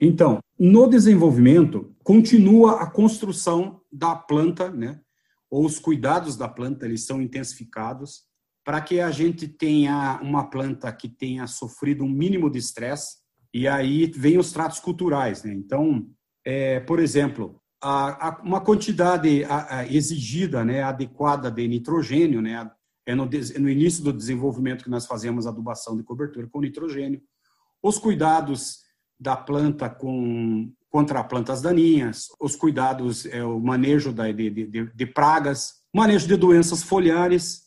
Então, 0.00 0.38
no 0.58 0.88
desenvolvimento, 0.88 1.94
continua 2.02 2.82
a 2.82 2.90
construção 2.90 3.80
da 3.92 4.14
planta, 4.14 4.70
né? 4.70 5.00
Ou 5.50 5.64
os 5.64 5.78
cuidados 5.78 6.36
da 6.36 6.48
planta, 6.48 6.86
eles 6.86 7.04
são 7.04 7.20
intensificados 7.20 8.22
para 8.64 8.80
que 8.80 9.00
a 9.00 9.10
gente 9.10 9.48
tenha 9.48 10.20
uma 10.22 10.48
planta 10.48 10.92
que 10.92 11.08
tenha 11.08 11.46
sofrido 11.46 12.04
um 12.04 12.08
mínimo 12.08 12.48
de 12.48 12.58
estresse, 12.58 13.21
e 13.52 13.68
aí 13.68 14.06
vem 14.06 14.38
os 14.38 14.52
tratos 14.52 14.80
culturais. 14.80 15.44
Né? 15.44 15.52
Então, 15.52 16.06
é, 16.44 16.80
por 16.80 16.98
exemplo, 16.98 17.60
a, 17.80 18.28
a, 18.28 18.42
uma 18.42 18.60
quantidade 18.60 19.44
a, 19.44 19.86
exigida, 19.86 20.64
né, 20.64 20.82
adequada 20.82 21.50
de 21.50 21.66
nitrogênio, 21.66 22.40
né, 22.40 22.70
é 23.06 23.14
no, 23.14 23.26
no 23.26 23.68
início 23.68 24.04
do 24.04 24.12
desenvolvimento 24.12 24.84
que 24.84 24.90
nós 24.90 25.06
fazemos 25.06 25.46
adubação 25.46 25.96
de 25.96 26.04
cobertura 26.04 26.48
com 26.48 26.60
nitrogênio, 26.60 27.20
os 27.82 27.98
cuidados 27.98 28.78
da 29.18 29.36
planta 29.36 29.90
com 29.90 30.72
contra 30.92 31.24
plantas 31.24 31.62
daninhas, 31.62 32.26
os 32.38 32.54
cuidados, 32.54 33.24
é, 33.24 33.42
o 33.42 33.58
manejo 33.58 34.12
da, 34.12 34.30
de, 34.30 34.50
de, 34.50 34.92
de 34.94 35.06
pragas, 35.06 35.76
manejo 35.92 36.28
de 36.28 36.36
doenças 36.36 36.82
foliares. 36.82 37.61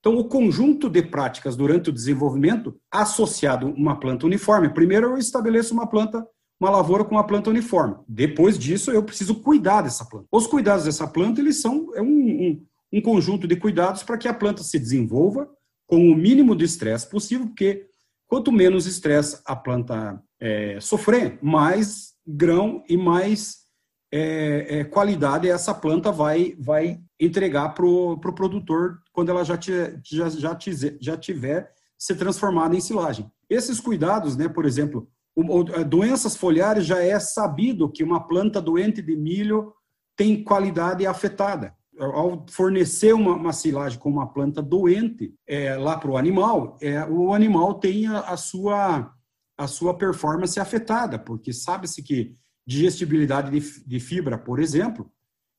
Então, 0.00 0.16
o 0.16 0.24
conjunto 0.24 0.88
de 0.88 1.02
práticas 1.02 1.56
durante 1.56 1.90
o 1.90 1.92
desenvolvimento 1.92 2.76
associado 2.90 3.66
a 3.66 3.70
uma 3.70 3.98
planta 3.98 4.26
uniforme. 4.26 4.68
Primeiro, 4.68 5.08
eu 5.08 5.18
estabeleço 5.18 5.74
uma 5.74 5.88
planta, 5.88 6.26
uma 6.60 6.70
lavoura 6.70 7.04
com 7.04 7.16
uma 7.16 7.26
planta 7.26 7.50
uniforme. 7.50 7.96
Depois 8.08 8.58
disso, 8.58 8.90
eu 8.90 9.02
preciso 9.02 9.36
cuidar 9.36 9.82
dessa 9.82 10.04
planta. 10.04 10.26
Os 10.30 10.46
cuidados 10.46 10.84
dessa 10.84 11.06
planta, 11.06 11.40
eles 11.40 11.60
são 11.60 11.90
é 11.94 12.02
um, 12.02 12.06
um, 12.06 12.66
um 12.92 13.02
conjunto 13.02 13.48
de 13.48 13.56
cuidados 13.56 14.02
para 14.02 14.16
que 14.16 14.28
a 14.28 14.34
planta 14.34 14.62
se 14.62 14.78
desenvolva 14.78 15.48
com 15.86 16.10
o 16.10 16.14
mínimo 16.14 16.54
de 16.54 16.64
estresse 16.64 17.08
possível, 17.08 17.46
porque 17.46 17.86
quanto 18.28 18.52
menos 18.52 18.86
estresse 18.86 19.40
a 19.46 19.56
planta 19.56 20.22
é, 20.38 20.78
sofrer, 20.80 21.38
mais 21.42 22.12
grão 22.26 22.84
e 22.88 22.96
mais 22.96 23.68
é, 24.12 24.80
é, 24.80 24.84
qualidade 24.84 25.48
essa 25.48 25.74
planta 25.74 26.12
vai, 26.12 26.54
vai 26.58 27.00
entregar 27.20 27.70
para 27.70 27.86
o 27.86 28.18
pro 28.18 28.32
produtor 28.32 29.00
quando 29.12 29.30
ela 29.30 29.44
já, 29.44 29.56
te, 29.56 29.72
já, 30.04 30.28
já, 30.28 30.54
te, 30.54 30.98
já 31.00 31.16
tiver 31.16 31.72
se 31.98 32.14
transformada 32.14 32.76
em 32.76 32.80
silagem. 32.80 33.30
Esses 33.50 33.80
cuidados, 33.80 34.36
né, 34.36 34.48
por 34.48 34.64
exemplo, 34.64 35.08
doenças 35.88 36.36
foliares 36.36 36.86
já 36.86 37.02
é 37.02 37.18
sabido 37.18 37.90
que 37.90 38.04
uma 38.04 38.26
planta 38.26 38.60
doente 38.60 39.02
de 39.02 39.16
milho 39.16 39.72
tem 40.16 40.42
qualidade 40.42 41.06
afetada. 41.06 41.74
Ao 41.98 42.46
fornecer 42.50 43.12
uma, 43.12 43.34
uma 43.34 43.52
silagem 43.52 43.98
com 43.98 44.08
uma 44.08 44.32
planta 44.32 44.62
doente 44.62 45.34
é, 45.46 45.74
lá 45.74 45.98
para 45.98 46.10
o 46.10 46.16
animal, 46.16 46.76
é, 46.80 47.04
o 47.04 47.34
animal 47.34 47.74
tem 47.74 48.06
a, 48.06 48.20
a 48.20 48.36
sua 48.36 49.12
a 49.58 49.66
sua 49.66 49.92
performance 49.92 50.58
afetada, 50.60 51.18
porque 51.18 51.52
sabe-se 51.52 52.00
que 52.00 52.36
digestibilidade 52.64 53.50
de, 53.50 53.84
de, 53.84 53.98
fibra, 53.98 54.38
por 54.38 54.60
exemplo, 54.60 55.10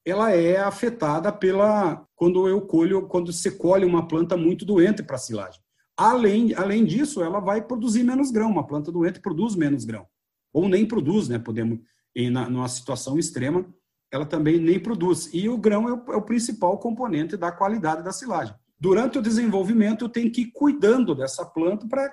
ela 0.06 0.32
é 0.32 0.58
afetada 0.58 1.32
pela 1.32 2.06
quando 2.15 2.48
eu 2.48 2.62
colho, 2.62 3.08
quando 3.08 3.32
você 3.32 3.51
colhe 3.51 3.86
uma 3.86 4.08
planta 4.08 4.36
muito 4.36 4.65
doente 4.65 5.03
para 5.03 5.18
silagem. 5.18 5.62
Além, 5.98 6.53
além 6.56 6.86
disso, 6.86 7.22
ela 7.22 7.39
vai 7.39 7.62
produzir 7.62 8.03
menos 8.03 8.32
grão. 8.32 8.50
Uma 8.50 8.65
planta 8.65 8.91
doente 8.91 9.20
produz 9.20 9.56
menos 9.56 9.86
grão, 9.86 10.06
ou 10.53 10.68
nem 10.70 10.86
produz, 10.86 11.27
né? 11.27 11.38
Podemos, 11.38 11.79
em 12.15 12.29
na, 12.29 12.50
numa 12.50 12.68
situação 12.68 13.18
extrema, 13.18 13.65
ela 14.12 14.25
também 14.25 14.60
nem 14.60 14.79
produz. 14.79 15.29
E 15.34 15.48
o 15.50 15.58
grão 15.58 15.88
é 15.88 15.94
o, 15.94 16.13
é 16.13 16.15
o 16.15 16.22
principal 16.22 16.77
componente 16.77 17.38
da 17.38 17.51
qualidade 17.51 18.03
da 18.03 18.12
silagem. 18.12 18.56
Durante 18.79 19.20
o 19.20 19.22
desenvolvimento, 19.22 20.06
eu 20.06 20.10
tenho 20.10 20.32
que 20.32 20.41
ir 20.41 20.51
cuidando 20.53 21.13
dessa 21.13 21.46
planta 21.46 21.86
para 21.86 22.10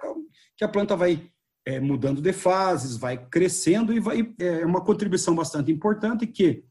que 0.57 0.65
a 0.65 0.69
planta 0.69 0.97
vai 0.97 1.31
é, 1.65 1.81
mudando 1.81 2.21
de 2.21 2.33
fases, 2.33 2.97
vai 2.97 3.17
crescendo 3.29 3.93
e 3.93 4.01
vai, 4.01 4.35
é 4.39 4.67
uma 4.67 4.81
contribuição 4.81 5.35
bastante 5.35 5.71
importante 5.71 6.27
que, 6.27 6.65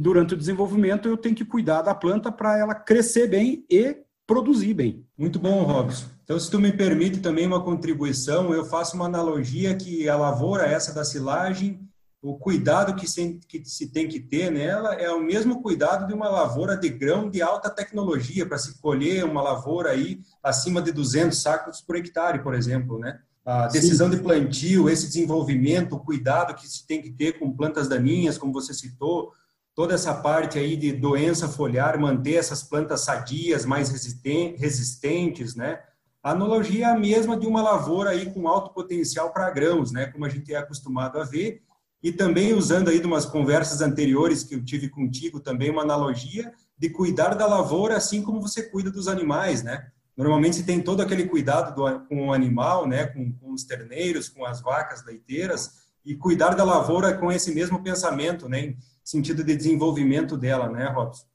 durante 0.00 0.34
o 0.34 0.36
desenvolvimento, 0.36 1.08
eu 1.08 1.16
tenho 1.16 1.34
que 1.34 1.44
cuidar 1.44 1.82
da 1.82 1.94
planta 1.94 2.30
para 2.30 2.58
ela 2.58 2.74
crescer 2.74 3.28
bem 3.28 3.64
e 3.70 3.96
produzir 4.26 4.74
bem. 4.74 5.04
Muito 5.16 5.38
bom, 5.38 5.62
Robson. 5.62 6.06
Então, 6.24 6.38
se 6.40 6.50
tu 6.50 6.58
me 6.58 6.72
permite 6.72 7.20
também 7.20 7.46
uma 7.46 7.62
contribuição, 7.62 8.54
eu 8.54 8.64
faço 8.64 8.96
uma 8.96 9.04
analogia 9.06 9.74
que 9.74 10.08
a 10.08 10.16
lavoura 10.16 10.64
essa 10.64 10.94
da 10.94 11.04
silagem, 11.04 11.80
o 12.22 12.38
cuidado 12.38 12.94
que 12.94 13.06
se, 13.06 13.38
que 13.46 13.62
se 13.66 13.92
tem 13.92 14.08
que 14.08 14.18
ter 14.18 14.50
nela 14.50 14.94
é 14.94 15.10
o 15.10 15.20
mesmo 15.20 15.60
cuidado 15.60 16.06
de 16.06 16.14
uma 16.14 16.28
lavoura 16.28 16.74
de 16.74 16.88
grão 16.88 17.28
de 17.28 17.42
alta 17.42 17.68
tecnologia 17.68 18.46
para 18.46 18.56
se 18.56 18.80
colher 18.80 19.24
uma 19.24 19.42
lavoura 19.42 19.90
aí 19.90 20.20
acima 20.42 20.80
de 20.80 20.90
200 20.90 21.38
sacos 21.38 21.82
por 21.82 21.96
hectare, 21.96 22.42
por 22.42 22.54
exemplo, 22.54 22.98
né? 22.98 23.18
a 23.44 23.66
decisão 23.66 24.10
Sim. 24.10 24.16
de 24.16 24.22
plantio, 24.22 24.88
esse 24.88 25.06
desenvolvimento, 25.06 25.96
o 25.96 26.00
cuidado 26.00 26.54
que 26.54 26.66
se 26.66 26.86
tem 26.86 27.02
que 27.02 27.10
ter 27.10 27.38
com 27.38 27.54
plantas 27.54 27.88
daninhas, 27.88 28.38
como 28.38 28.54
você 28.54 28.72
citou, 28.72 29.32
toda 29.74 29.94
essa 29.94 30.14
parte 30.14 30.58
aí 30.58 30.76
de 30.76 30.92
doença 30.92 31.48
foliar, 31.48 31.98
manter 31.98 32.34
essas 32.34 32.62
plantas 32.62 33.00
sadias, 33.00 33.64
mais 33.64 33.90
resistentes, 33.90 35.54
né? 35.54 35.80
A 36.22 36.30
analogia 36.30 36.86
é 36.86 36.90
a 36.90 36.98
mesma 36.98 37.36
de 37.36 37.46
uma 37.46 37.60
lavoura 37.60 38.10
aí 38.10 38.32
com 38.32 38.48
alto 38.48 38.72
potencial 38.72 39.32
para 39.32 39.50
grãos, 39.50 39.92
né? 39.92 40.06
Como 40.06 40.24
a 40.24 40.28
gente 40.28 40.54
é 40.54 40.56
acostumado 40.56 41.18
a 41.20 41.24
ver. 41.24 41.62
E 42.02 42.12
também 42.12 42.54
usando 42.54 42.88
aí 42.88 42.98
de 42.98 43.06
umas 43.06 43.24
conversas 43.24 43.80
anteriores 43.80 44.44
que 44.44 44.54
eu 44.54 44.64
tive 44.64 44.88
contigo 44.88 45.40
também 45.40 45.70
uma 45.70 45.82
analogia 45.82 46.52
de 46.78 46.90
cuidar 46.90 47.34
da 47.34 47.46
lavoura 47.46 47.96
assim 47.96 48.22
como 48.22 48.40
você 48.40 48.62
cuida 48.62 48.90
dos 48.90 49.08
animais, 49.08 49.62
né? 49.62 49.88
Normalmente 50.16 50.56
se 50.56 50.64
tem 50.64 50.80
todo 50.80 51.02
aquele 51.02 51.26
cuidado 51.26 51.74
do, 51.74 52.00
com 52.06 52.28
o 52.28 52.32
animal, 52.32 52.86
né, 52.86 53.06
com, 53.06 53.32
com, 53.32 53.52
os 53.52 53.64
terneiros, 53.64 54.28
com 54.28 54.44
as 54.44 54.60
vacas 54.60 55.04
leiteiras, 55.04 55.84
e 56.04 56.14
cuidar 56.14 56.54
da 56.54 56.62
lavoura 56.62 57.14
com 57.14 57.32
esse 57.32 57.52
mesmo 57.52 57.82
pensamento, 57.82 58.48
né, 58.48 58.76
sentido 59.04 59.44
de 59.44 59.56
desenvolvimento 59.56 60.36
dela, 60.36 60.68
né, 60.68 60.88
Robson? 60.88 61.26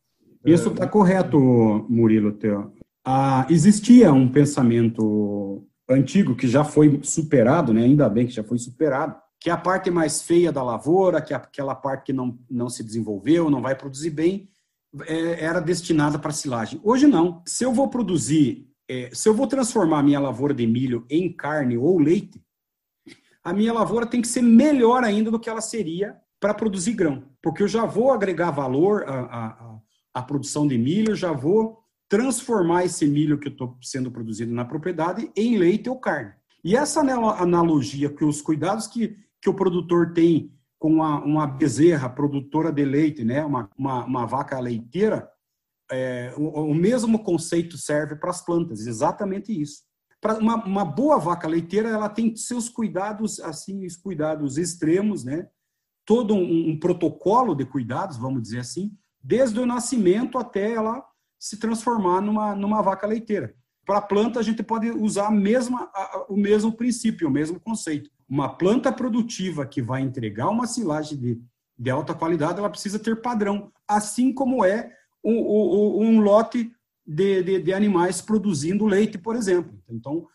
Isso 0.46 0.70
está 0.70 0.88
correto, 0.88 1.38
Murilo. 1.90 2.32
Teo. 2.32 2.74
Ah, 3.06 3.46
existia 3.50 4.12
um 4.12 4.30
pensamento 4.30 5.66
antigo 5.90 6.36
que 6.36 6.48
já 6.48 6.64
foi 6.64 7.00
superado, 7.04 7.74
né, 7.74 7.84
ainda 7.84 8.10
bem 8.10 8.28
que 8.28 8.34
já 8.34 8.44
foi 8.44 8.58
superado, 8.58 9.16
que 9.40 9.50
é 9.50 9.54
a 9.54 9.58
parte 9.58 9.90
mais 9.90 10.22
feia 10.22 10.52
da 10.52 10.62
lavoura, 10.62 11.22
que 11.22 11.34
é 11.34 11.36
aquela 11.36 11.74
parte 11.74 12.06
que 12.06 12.14
não, 12.14 12.38
não 12.50 12.70
se 12.70 12.84
desenvolveu, 12.84 13.50
não 13.50 13.62
vai 13.62 13.76
produzir 13.76 14.12
bem, 14.12 14.50
é, 15.08 15.44
era 15.44 15.60
destinada 15.60 16.20
para 16.20 16.32
silagem. 16.32 16.80
Hoje 16.84 17.08
não. 17.08 17.42
Se 17.46 17.64
eu 17.64 17.74
vou 17.74 17.90
produzir 17.90 18.70
é, 18.90 19.12
se 19.14 19.30
eu 19.30 19.36
vou 19.36 19.46
transformar 19.46 20.00
a 20.00 20.04
minha 20.04 20.20
lavoura 20.20 20.52
de 20.52 20.66
milho 20.66 21.06
em 21.10 21.32
carne 21.32 21.78
ou 21.78 22.00
leite, 22.00 22.44
a 23.44 23.54
minha 23.54 23.72
lavoura 23.72 24.08
tem 24.08 24.20
que 24.20 24.28
ser 24.28 24.42
melhor 24.42 25.04
ainda 25.04 25.30
do 25.30 25.40
que 25.40 25.48
ela 25.48 25.62
seria 25.62 26.20
para 26.40 26.54
produzir 26.54 26.94
grão, 26.94 27.24
porque 27.42 27.64
eu 27.64 27.68
já 27.68 27.86
vou 27.86 28.12
agregar 28.12 28.52
valor 28.52 29.04
à, 29.04 29.20
à, 29.20 29.80
à 30.14 30.22
produção 30.22 30.68
de 30.68 30.78
milho, 30.78 31.16
já 31.16 31.32
vou 31.32 31.80
transformar 32.08 32.86
esse 32.86 33.06
milho 33.06 33.38
que 33.38 33.50
estou 33.50 33.78
sendo 33.82 34.10
produzido 34.10 34.54
na 34.54 34.66
propriedade 34.66 35.32
em 35.36 35.58
leite 35.58 35.90
ou 35.90 36.00
carne. 36.00 36.34
E 36.64 36.76
essa 36.76 37.02
analogia 37.02 38.10
que 38.10 38.26
os 38.26 38.42
cuidados 38.42 38.88
que, 38.88 39.16
que 39.42 39.50
o 39.50 39.54
produtor 39.54 40.14
tem 40.14 40.52
com 40.80 40.94
uma, 40.94 41.24
uma 41.24 41.48
bezerra 41.48 42.10
produtora 42.10 42.72
de 42.72 42.84
leite, 42.84 43.24
né, 43.24 43.44
uma, 43.44 43.70
uma, 43.78 44.06
uma 44.06 44.26
vaca 44.26 44.60
leiteira, 44.60 45.30
é, 45.92 46.34
o, 46.38 46.72
o, 46.72 46.74
mesmo 46.74 47.24
conceito 47.24 47.78
serve 47.78 48.16
para 48.16 48.30
as 48.30 48.44
plantas, 48.44 48.88
exatamente 48.88 49.52
isso. 49.52 49.84
Para 50.22 50.38
uma, 50.38 50.64
uma, 50.64 50.86
boa 50.86 51.18
vaca 51.18 51.48
leiteira, 51.48 51.90
ela 51.90 52.10
tem 52.10 52.36
seus 52.36 52.70
cuidados, 52.70 53.40
assim, 53.40 53.86
os 53.86 53.96
cuidados 53.96 54.58
extremos, 54.58 55.24
né? 55.24 55.48
Todo 56.10 56.34
um, 56.34 56.70
um 56.72 56.80
protocolo 56.80 57.54
de 57.54 57.66
cuidados, 57.66 58.18
vamos 58.18 58.42
dizer 58.42 58.62
assim, 58.62 58.98
desde 59.24 59.60
o 59.60 59.66
nascimento 59.68 60.40
até 60.40 60.74
ela 60.74 61.06
se 61.38 61.58
transformar 61.58 62.20
numa, 62.20 62.56
numa 62.56 62.82
vaca 62.82 63.06
leiteira. 63.06 63.54
Para 63.86 64.00
a 64.00 64.02
planta, 64.02 64.40
a 64.40 64.42
gente 64.42 64.64
pode 64.64 64.90
usar 64.90 65.28
a 65.28 65.32
mesma, 65.32 65.88
a, 65.94 66.26
o 66.28 66.36
mesmo 66.36 66.72
princípio, 66.72 67.28
o 67.28 67.32
mesmo 67.32 67.60
conceito. 67.60 68.10
Uma 68.28 68.50
planta 68.50 68.92
produtiva 68.92 69.68
que 69.68 69.84
vai 69.84 70.02
entregar 70.02 70.50
uma 70.50 70.66
silagem 70.66 71.16
de, 71.16 71.40
de 71.78 71.90
alta 71.92 72.16
qualidade, 72.16 72.58
ela 72.58 72.72
precisa 72.72 72.98
ter 72.98 73.22
padrão, 73.22 73.72
assim 73.88 74.34
como 74.34 74.66
é 74.66 74.92
um, 75.24 76.04
um, 76.04 76.22
lote 76.22 76.72
de, 77.06 77.44
de, 77.44 77.60
de, 77.60 77.72
animais 77.72 78.20
produzindo 78.20 78.84
leite, 78.88 79.20
por 79.20 79.36
exemplo. 79.36 79.80
Então, 79.88 80.26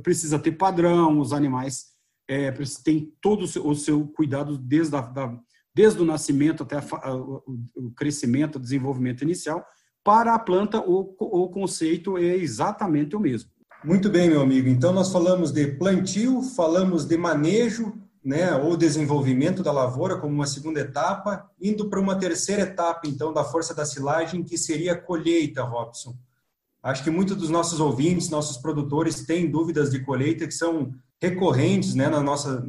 precisa 0.00 0.38
ter 0.38 0.52
padrão, 0.52 1.18
os 1.18 1.32
animais 1.32 1.93
é, 2.28 2.52
têm 2.84 3.12
todo 3.20 3.44
o 3.44 3.74
seu, 3.74 4.06
cuidado 4.08 4.56
desde, 4.58 4.96
a, 4.96 5.00
da, 5.00 5.38
desde 5.74 6.00
o 6.00 6.04
nascimento 6.04 6.62
até 6.62 6.76
a, 6.76 7.14
o, 7.14 7.92
crescimento, 7.96 8.56
o 8.56 8.60
desenvolvimento 8.60 9.22
inicial. 9.22 9.64
Para 10.02 10.34
a 10.34 10.38
planta, 10.38 10.80
o, 10.80 11.14
o 11.18 11.48
conceito 11.48 12.18
é 12.18 12.36
exatamente 12.36 13.16
o 13.16 13.20
mesmo. 13.20 13.50
Muito 13.84 14.08
bem, 14.08 14.30
meu 14.30 14.40
amigo. 14.40 14.68
Então, 14.68 14.92
nós 14.92 15.12
falamos 15.12 15.52
de 15.52 15.66
plantio, 15.66 16.42
falamos 16.42 17.04
de 17.04 17.16
manejo, 17.16 17.92
né, 18.24 18.54
ou 18.56 18.76
desenvolvimento 18.76 19.62
da 19.62 19.70
lavoura 19.70 20.16
como 20.18 20.32
uma 20.32 20.46
segunda 20.46 20.80
etapa, 20.80 21.50
indo 21.60 21.90
para 21.90 22.00
uma 22.00 22.18
terceira 22.18 22.62
etapa, 22.62 23.02
então, 23.06 23.32
da 23.32 23.44
força 23.44 23.74
da 23.74 23.84
silagem, 23.84 24.42
que 24.42 24.56
seria 24.56 24.92
a 24.92 25.00
colheita, 25.00 25.62
Robson. 25.62 26.16
Acho 26.84 27.02
que 27.02 27.10
muitos 27.10 27.34
dos 27.34 27.48
nossos 27.48 27.80
ouvintes, 27.80 28.28
nossos 28.28 28.58
produtores, 28.58 29.24
têm 29.24 29.50
dúvidas 29.50 29.90
de 29.90 30.00
colheita 30.00 30.46
que 30.46 30.52
são 30.52 30.94
recorrentes 31.18 31.94
né, 31.94 32.10
na 32.10 32.20
nossa, 32.20 32.62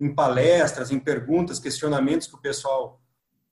em 0.00 0.14
palestras, 0.14 0.92
em 0.92 1.00
perguntas, 1.00 1.58
questionamentos 1.58 2.28
que 2.28 2.36
o 2.36 2.40
pessoal 2.40 3.00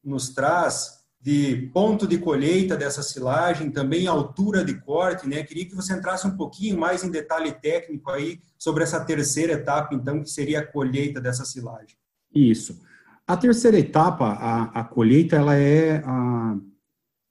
nos 0.04 0.28
traz 0.28 1.02
de 1.20 1.70
ponto 1.74 2.06
de 2.06 2.18
colheita 2.18 2.76
dessa 2.76 3.02
silagem, 3.02 3.70
também 3.70 4.06
altura 4.06 4.64
de 4.64 4.74
corte, 4.74 5.28
né? 5.28 5.42
Queria 5.42 5.66
que 5.66 5.74
você 5.74 5.94
entrasse 5.94 6.26
um 6.26 6.36
pouquinho 6.36 6.78
mais 6.78 7.02
em 7.02 7.10
detalhe 7.10 7.52
técnico 7.52 8.10
aí 8.10 8.40
sobre 8.58 8.84
essa 8.84 9.04
terceira 9.04 9.52
etapa, 9.52 9.94
então, 9.94 10.20
que 10.22 10.30
seria 10.30 10.60
a 10.60 10.66
colheita 10.66 11.20
dessa 11.20 11.44
silagem. 11.44 11.96
Isso. 12.34 12.80
A 13.24 13.36
terceira 13.36 13.78
etapa, 13.78 14.26
a, 14.32 14.80
a 14.80 14.84
colheita, 14.84 15.36
ela 15.36 15.56
é 15.56 16.02
a, 16.04 16.56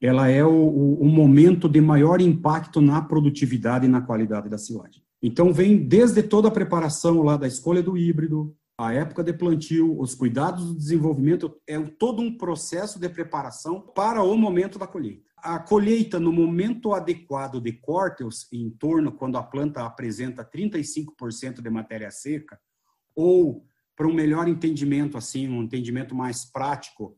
ela 0.02 0.28
é 0.28 0.44
o, 0.44 0.50
o, 0.50 1.06
momento 1.06 1.70
de 1.70 1.80
maior 1.80 2.20
impacto 2.20 2.82
na 2.82 3.02
produtividade 3.02 3.86
e 3.86 3.90
na 3.90 4.02
qualidade 4.02 4.50
da 4.50 4.58
silagem. 4.58 5.04
Então, 5.22 5.54
vem 5.54 5.78
desde 5.78 6.24
toda 6.24 6.48
a 6.48 6.52
preparação 6.52 7.22
lá 7.22 7.38
da 7.38 7.48
escolha 7.48 7.84
do 7.84 7.96
híbrido, 7.96 8.56
a 8.76 8.94
época 8.94 9.24
de 9.24 9.32
plantio, 9.32 10.00
os 10.00 10.16
cuidados 10.16 10.66
do 10.66 10.74
desenvolvimento, 10.74 11.56
é 11.68 11.80
todo 11.80 12.20
um 12.20 12.36
processo 12.36 13.00
de 13.00 13.08
preparação 13.08 13.80
para 13.80 14.24
o 14.24 14.36
momento 14.36 14.80
da 14.80 14.88
colheita. 14.88 15.30
A 15.38 15.60
colheita 15.60 16.20
no 16.20 16.32
momento 16.32 16.94
adequado 16.94 17.62
de 17.62 17.74
córteos, 17.74 18.48
em 18.52 18.72
torno 18.72 19.12
quando 19.12 19.38
a 19.38 19.44
planta 19.44 19.86
apresenta 19.86 20.44
35% 20.44 21.62
de 21.62 21.70
matéria 21.70 22.10
seca, 22.10 22.60
ou 23.16 23.68
para 24.02 24.08
um 24.08 24.14
melhor 24.16 24.48
entendimento, 24.48 25.16
assim, 25.16 25.48
um 25.48 25.62
entendimento 25.62 26.16
mais 26.16 26.44
prático, 26.44 27.16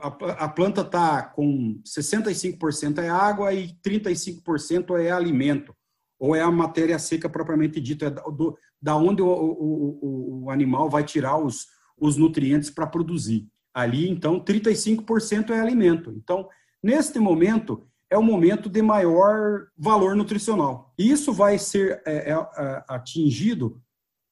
a, 0.00 0.48
planta 0.48 0.80
está 0.80 1.22
com 1.22 1.78
65% 1.84 3.02
é 3.02 3.10
água 3.10 3.52
e 3.52 3.76
35% 3.86 4.98
é 4.98 5.10
alimento 5.10 5.76
ou 6.18 6.34
é 6.34 6.40
a 6.40 6.50
matéria 6.50 6.98
seca 6.98 7.28
propriamente 7.28 7.78
dita, 7.82 8.06
é 8.06 8.10
do, 8.10 8.56
da 8.80 8.96
onde 8.96 9.20
o, 9.20 9.26
o, 9.28 10.44
o, 10.44 10.50
animal 10.50 10.88
vai 10.88 11.04
tirar 11.04 11.36
os, 11.36 11.66
os 12.00 12.16
nutrientes 12.16 12.70
para 12.70 12.86
produzir. 12.86 13.46
Ali, 13.74 14.08
então, 14.08 14.40
35% 14.42 15.50
é 15.50 15.60
alimento. 15.60 16.14
Então, 16.16 16.48
neste 16.82 17.18
momento, 17.18 17.86
é 18.08 18.16
o 18.16 18.22
momento 18.22 18.70
de 18.70 18.80
maior 18.80 19.66
valor 19.76 20.16
nutricional. 20.16 20.94
Isso 20.96 21.30
vai 21.30 21.58
ser 21.58 22.00
é, 22.06 22.30
é, 22.30 22.32
é, 22.32 22.84
atingido 22.88 23.82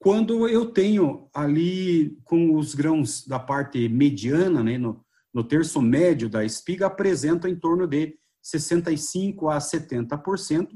quando 0.01 0.49
eu 0.49 0.65
tenho 0.65 1.29
ali 1.33 2.19
com 2.25 2.57
os 2.57 2.75
grãos 2.75 3.27
da 3.27 3.39
parte 3.39 3.87
mediana, 3.87 4.65
né, 4.65 4.79
no, 4.79 5.05
no 5.33 5.45
terço 5.45 5.81
médio 5.83 6.27
da 6.27 6.43
espiga, 6.43 6.87
apresenta 6.87 7.51
em 7.51 7.55
torno 7.55 7.87
de 7.87 8.17
65 8.41 9.51
a 9.51 9.59
70%, 9.59 10.71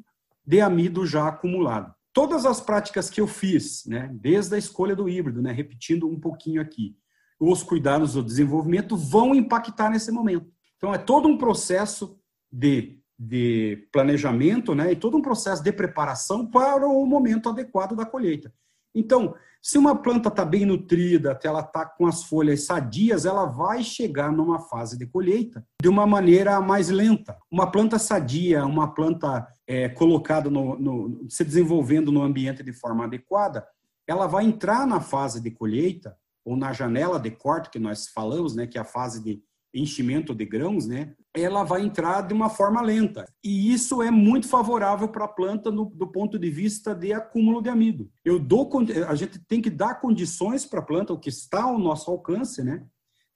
de 0.47 0.61
amido 0.61 1.07
já 1.07 1.27
acumulado. 1.27 1.95
Todas 2.13 2.45
as 2.45 2.61
práticas 2.61 3.09
que 3.09 3.19
eu 3.19 3.27
fiz, 3.27 3.87
né, 3.87 4.11
desde 4.13 4.57
a 4.57 4.59
escolha 4.59 4.95
do 4.95 5.09
híbrido, 5.09 5.41
né, 5.41 5.53
repetindo 5.53 6.07
um 6.07 6.21
pouquinho 6.21 6.61
aqui, 6.61 6.95
os 7.41 7.63
cuidados 7.63 8.13
do 8.13 8.23
desenvolvimento 8.23 8.95
vão 8.95 9.35
impactar 9.35 9.89
nesse 9.89 10.13
momento. 10.13 10.53
Então, 10.77 10.93
é 10.93 10.99
todo 10.99 11.27
um 11.27 11.39
processo 11.39 12.21
de, 12.53 13.01
de 13.19 13.89
planejamento 13.91 14.75
né, 14.75 14.93
e 14.93 14.97
todo 14.97 15.17
um 15.17 15.23
processo 15.23 15.65
de 15.65 15.73
preparação 15.73 16.47
para 16.47 16.87
o 16.87 17.07
momento 17.07 17.49
adequado 17.49 17.97
da 17.97 18.05
colheita. 18.05 18.53
Então, 18.95 19.35
se 19.63 19.79
uma 19.79 19.97
planta 19.97 20.29
está 20.29 20.45
bem 20.45 20.67
nutrida, 20.67 21.39
ela 21.43 21.61
está 21.61 21.87
com 21.87 22.07
as 22.07 22.25
folhas 22.25 22.67
sadias, 22.67 23.25
ela 23.25 23.47
vai 23.47 23.83
chegar 23.83 24.31
numa 24.31 24.59
fase 24.59 24.99
de 24.99 25.07
colheita 25.07 25.67
de 25.81 25.89
uma 25.89 26.07
maneira 26.07 26.61
mais 26.61 26.91
lenta. 26.91 27.39
Uma 27.51 27.71
planta 27.71 27.99
sadia, 27.99 28.67
uma 28.67 28.93
planta 28.93 29.49
é, 29.67 29.89
colocada 29.89 30.51
no, 30.51 30.79
no, 30.79 31.27
se 31.31 31.43
desenvolvendo 31.43 32.13
no 32.13 32.23
ambiente 32.23 32.63
de 32.63 32.75
forma 32.75 33.05
adequada, 33.05 33.67
ela 34.07 34.27
vai 34.27 34.45
entrar 34.45 34.87
na 34.87 35.01
fase 35.01 35.41
de 35.41 35.51
colheita 35.51 36.15
ou 36.45 36.57
na 36.57 36.73
janela 36.75 37.19
de 37.19 37.31
corte 37.31 37.71
que 37.71 37.79
nós 37.79 38.09
falamos, 38.09 38.55
né, 38.55 38.67
que 38.67 38.77
é 38.77 38.83
a 38.83 38.85
fase 38.85 39.25
de 39.25 39.43
enchimento 39.75 40.35
de 40.35 40.45
grãos, 40.45 40.87
né, 40.87 41.15
ela 41.35 41.65
vai 41.65 41.83
entrar 41.83 42.23
de 42.23 42.33
uma 42.33 42.49
forma 42.49 42.81
lenta. 42.81 43.27
E 43.43 43.73
isso 43.73 44.01
é 44.01 44.11
muito 44.11 44.49
favorável 44.49 45.09
para 45.09 45.25
a 45.25 45.29
planta 45.29 45.71
no, 45.71 45.87
do 45.87 46.07
ponto 46.07 46.39
de 46.39 46.49
vista 46.49 46.95
de 46.95 47.13
acúmulo 47.13 47.61
de 47.61 47.69
amido. 47.69 48.09
Eu 48.25 48.39
dou, 48.39 48.71
a 49.09 49.15
gente 49.17 49.39
tem 49.47 49.61
que 49.61 49.71
dar 49.71 50.01
condições 50.01 50.65
para 50.65 50.79
a 50.79 50.85
planta, 50.85 51.13
o 51.13 51.19
que 51.19 51.29
está 51.29 51.65
ao 51.65 51.79
nosso 51.79 52.11
alcance, 52.11 52.63
né? 52.63 52.87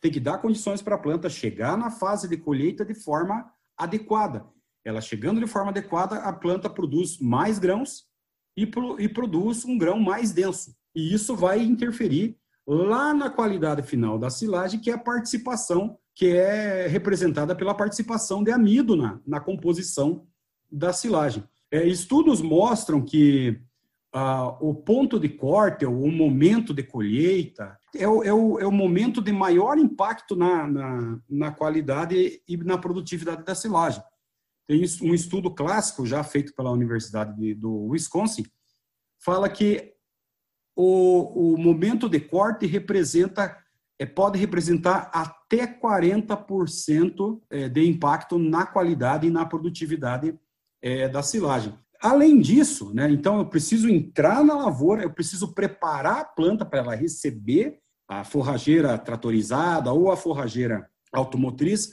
Tem 0.01 0.13
que 0.13 0.21
dar 0.21 0.39
condições 0.39 0.81
para 0.81 0.95
a 0.95 0.99
planta 0.99 1.29
chegar 1.29 1.77
na 1.77 1.91
fase 1.91 2.29
de 2.29 2.37
colheita 2.37 2.85
de 2.85 2.95
forma 2.95 3.51
adequada. 3.77 4.47
Ela 4.85 5.01
chegando 5.01 5.41
de 5.41 5.47
forma 5.47 5.71
adequada, 5.71 6.21
a 6.21 6.33
planta 6.33 6.71
produz 6.71 7.19
mais 7.19 7.59
grãos 7.59 8.05
e, 8.57 8.71
e 9.01 9.09
produz 9.09 9.65
um 9.65 9.77
grão 9.77 9.99
mais 9.99 10.31
denso. 10.31 10.75
E 10.95 11.13
isso 11.13 11.35
vai 11.35 11.61
interferir 11.61 12.39
lá 12.67 13.13
na 13.13 13.29
qualidade 13.29 13.83
final 13.83 14.19
da 14.19 14.31
silagem, 14.31 14.79
que 14.79 14.91
é 14.91 14.95
a 14.95 14.99
participação 14.99 15.99
que 16.19 16.27
é 16.27 16.89
representada 16.89 17.55
pela 17.55 17.73
participação 17.73 18.43
de 18.43 18.51
amido 18.51 18.97
na, 18.97 19.21
na 19.25 19.39
composição 19.39 20.27
da 20.69 20.93
silagem. 20.93 21.45
É, 21.71 21.87
estudos 21.87 22.43
mostram 22.43 23.01
que 23.01 23.57
ah, 24.13 24.49
o 24.61 24.75
ponto 24.75 25.21
de 25.21 25.29
corte, 25.29 25.87
o 25.87 26.11
momento 26.11 26.75
de 26.75 26.83
colheita, 26.83 27.79
é 27.95 28.09
o, 28.09 28.25
é 28.25 28.35
o, 28.35 28.59
é 28.59 28.67
o 28.67 28.73
momento 28.73 29.23
de 29.23 29.31
maior 29.31 29.79
impacto 29.79 30.35
na, 30.35 30.67
na, 30.67 31.21
na 31.31 31.53
qualidade 31.53 32.43
e 32.49 32.57
na 32.57 32.77
produtividade 32.77 33.45
da 33.45 33.55
silagem. 33.55 34.03
Tem 34.67 34.83
um 35.03 35.15
estudo 35.15 35.55
clássico 35.55 36.05
já 36.05 36.25
feito 36.25 36.53
pela 36.53 36.73
Universidade 36.73 37.37
de, 37.39 37.55
do 37.55 37.91
Wisconsin, 37.91 38.45
fala 39.21 39.49
que 39.49 39.95
o, 40.75 41.53
o 41.55 41.57
momento 41.57 42.09
de 42.09 42.19
corte 42.19 42.67
representa 42.67 43.57
é, 43.99 44.07
pode 44.07 44.39
representar 44.39 45.11
até 45.13 45.67
40% 45.67 47.41
é, 47.51 47.69
de 47.69 47.87
impacto 47.87 48.39
na 48.39 48.65
qualidade 48.65 49.27
e 49.27 49.31
na 49.31 49.45
produtividade 49.45 50.39
é, 50.81 51.09
da 51.09 51.23
silagem. 51.23 51.75
Além 52.01 52.41
disso, 52.41 52.95
né, 52.95 53.11
então 53.11 53.39
eu 53.39 53.47
preciso 53.47 53.89
entrar 53.89 54.45
na 54.45 54.55
lavoura, 54.55 55.03
eu 55.03 55.11
preciso 55.11 55.53
preparar 55.53 56.21
a 56.21 56.25
planta 56.25 56.65
para 56.65 56.79
ela 56.79 56.95
receber 56.95 57.81
a 58.07 58.23
forrageira 58.23 58.97
tratorizada 58.97 59.93
ou 59.93 60.11
a 60.11 60.17
forrageira 60.17 60.89
automotriz 61.13 61.93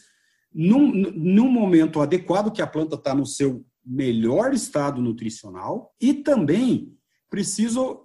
num, 0.54 0.92
num 0.92 1.50
momento 1.50 2.00
adequado 2.00 2.52
que 2.52 2.62
a 2.62 2.68
planta 2.68 2.96
está 2.96 3.16
no 3.16 3.26
seu 3.26 3.66
melhor 3.84 4.54
estado 4.54 5.02
nutricional 5.02 5.94
e 6.00 6.14
também 6.14 6.96
preciso 7.30 8.05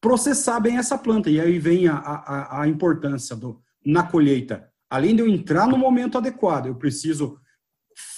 processar 0.00 0.58
bem 0.60 0.78
essa 0.78 0.96
planta. 0.96 1.30
E 1.30 1.40
aí 1.40 1.58
vem 1.58 1.88
a, 1.88 1.96
a, 1.96 2.62
a 2.62 2.68
importância 2.68 3.36
do, 3.36 3.60
na 3.84 4.02
colheita. 4.02 4.68
Além 4.88 5.14
de 5.14 5.22
eu 5.22 5.28
entrar 5.28 5.68
no 5.68 5.78
momento 5.78 6.18
adequado, 6.18 6.66
eu 6.66 6.74
preciso 6.74 7.38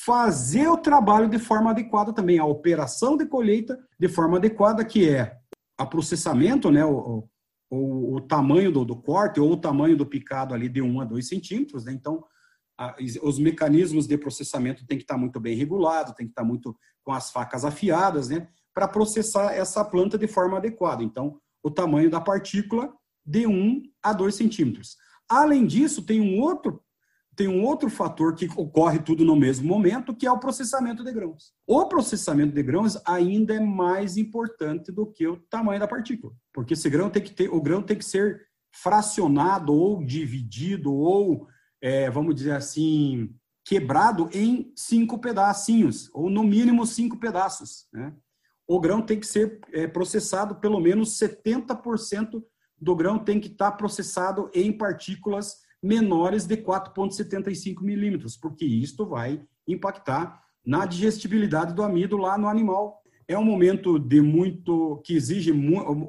fazer 0.04 0.68
o 0.68 0.76
trabalho 0.76 1.28
de 1.28 1.38
forma 1.38 1.70
adequada 1.70 2.12
também, 2.12 2.38
a 2.38 2.44
operação 2.44 3.16
de 3.16 3.26
colheita 3.26 3.78
de 3.98 4.08
forma 4.08 4.36
adequada, 4.36 4.84
que 4.84 5.08
é 5.08 5.36
a 5.76 5.84
processamento, 5.84 6.70
né, 6.70 6.84
o, 6.84 7.28
o, 7.70 8.14
o 8.16 8.20
tamanho 8.20 8.70
do, 8.70 8.84
do, 8.84 8.96
corte 8.96 9.40
ou 9.40 9.52
o 9.52 9.56
tamanho 9.56 9.96
do 9.96 10.06
picado 10.06 10.54
ali 10.54 10.68
de 10.68 10.80
1 10.80 11.00
a 11.00 11.04
2 11.04 11.26
centímetros. 11.26 11.84
Né? 11.84 11.92
Então, 11.92 12.24
a, 12.78 12.94
os 13.22 13.38
mecanismos 13.38 14.06
de 14.06 14.16
processamento 14.16 14.86
tem 14.86 14.98
que 14.98 15.04
estar 15.04 15.16
muito 15.16 15.40
bem 15.40 15.56
regulado, 15.56 16.14
tem 16.14 16.26
que 16.26 16.32
estar 16.32 16.44
muito 16.44 16.76
com 17.02 17.12
as 17.12 17.30
facas 17.30 17.64
afiadas, 17.64 18.28
né, 18.28 18.48
para 18.74 18.88
processar 18.88 19.52
essa 19.52 19.84
planta 19.84 20.16
de 20.16 20.26
forma 20.26 20.58
adequada. 20.58 21.02
Então, 21.02 21.38
o 21.62 21.70
tamanho 21.70 22.10
da 22.10 22.20
partícula 22.20 22.92
de 23.24 23.46
1 23.46 23.82
a 24.02 24.12
2 24.12 24.34
centímetros. 24.34 24.96
Além 25.28 25.66
disso, 25.66 26.02
tem 26.02 26.20
um 26.20 26.40
outro 26.40 26.82
tem 27.34 27.48
um 27.48 27.64
outro 27.64 27.88
fator 27.88 28.34
que 28.34 28.46
ocorre 28.56 28.98
tudo 28.98 29.24
no 29.24 29.34
mesmo 29.34 29.66
momento, 29.66 30.14
que 30.14 30.26
é 30.26 30.30
o 30.30 30.38
processamento 30.38 31.02
de 31.02 31.10
grãos. 31.12 31.52
O 31.66 31.86
processamento 31.86 32.54
de 32.54 32.62
grãos 32.62 32.98
ainda 33.06 33.54
é 33.54 33.60
mais 33.60 34.18
importante 34.18 34.92
do 34.92 35.06
que 35.06 35.26
o 35.26 35.38
tamanho 35.48 35.80
da 35.80 35.88
partícula, 35.88 36.32
porque 36.52 36.74
esse 36.74 36.90
grão 36.90 37.08
tem 37.08 37.22
que 37.22 37.32
ter, 37.32 37.48
o 37.48 37.60
grão 37.60 37.82
tem 37.82 37.96
que 37.96 38.04
ser 38.04 38.46
fracionado 38.70 39.72
ou 39.72 40.04
dividido 40.04 40.92
ou, 40.92 41.46
é, 41.80 42.10
vamos 42.10 42.34
dizer 42.34 42.52
assim, 42.52 43.34
quebrado 43.64 44.28
em 44.32 44.72
cinco 44.76 45.18
pedacinhos, 45.18 46.10
ou 46.12 46.28
no 46.28 46.42
mínimo 46.42 46.86
cinco 46.86 47.18
pedaços. 47.18 47.86
Né? 47.92 48.14
O 48.66 48.80
grão 48.80 49.02
tem 49.02 49.18
que 49.18 49.26
ser 49.26 49.60
é, 49.72 49.86
processado, 49.86 50.56
pelo 50.56 50.80
menos 50.80 51.18
70% 51.18 52.42
do 52.80 52.96
grão 52.96 53.18
tem 53.18 53.38
que 53.38 53.48
estar 53.48 53.70
tá 53.70 53.76
processado 53.76 54.50
em 54.54 54.72
partículas 54.76 55.56
menores 55.82 56.46
de 56.46 56.56
4,75 56.56 57.80
milímetros, 57.82 58.36
porque 58.36 58.64
isto 58.64 59.06
vai 59.06 59.42
impactar 59.66 60.42
na 60.64 60.86
digestibilidade 60.86 61.74
do 61.74 61.82
amido 61.82 62.16
lá 62.16 62.38
no 62.38 62.48
animal. 62.48 63.02
É 63.26 63.36
um 63.36 63.44
momento 63.44 63.98
de 63.98 64.20
muito 64.20 65.00
que 65.04 65.14
exige 65.14 65.52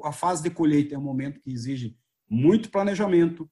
a 0.04 0.12
fase 0.12 0.42
de 0.42 0.50
colheita 0.50 0.94
é 0.94 0.98
um 0.98 1.02
momento 1.02 1.40
que 1.40 1.50
exige 1.50 1.96
muito 2.28 2.70
planejamento, 2.70 3.48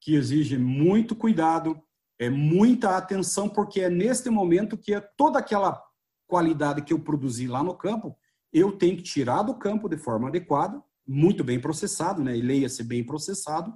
que 0.00 0.14
exige 0.14 0.58
muito 0.58 1.14
cuidado, 1.14 1.80
é 2.18 2.28
muita 2.28 2.96
atenção, 2.96 3.48
porque 3.48 3.80
é 3.80 3.90
neste 3.90 4.30
momento 4.30 4.76
que 4.76 4.94
é 4.94 5.00
toda 5.00 5.38
aquela 5.38 5.82
qualidade 6.26 6.82
que 6.82 6.92
eu 6.92 6.98
produzi 6.98 7.46
lá 7.46 7.62
no 7.62 7.74
campo 7.74 8.16
eu 8.52 8.72
tenho 8.72 8.96
que 8.96 9.02
tirar 9.02 9.42
do 9.42 9.54
campo 9.54 9.88
de 9.88 9.96
forma 9.96 10.28
adequada, 10.28 10.82
muito 11.06 11.42
bem 11.42 11.60
processado, 11.60 12.22
né? 12.22 12.36
E 12.36 12.42
leia-se 12.42 12.84
bem 12.84 13.04
processado, 13.04 13.72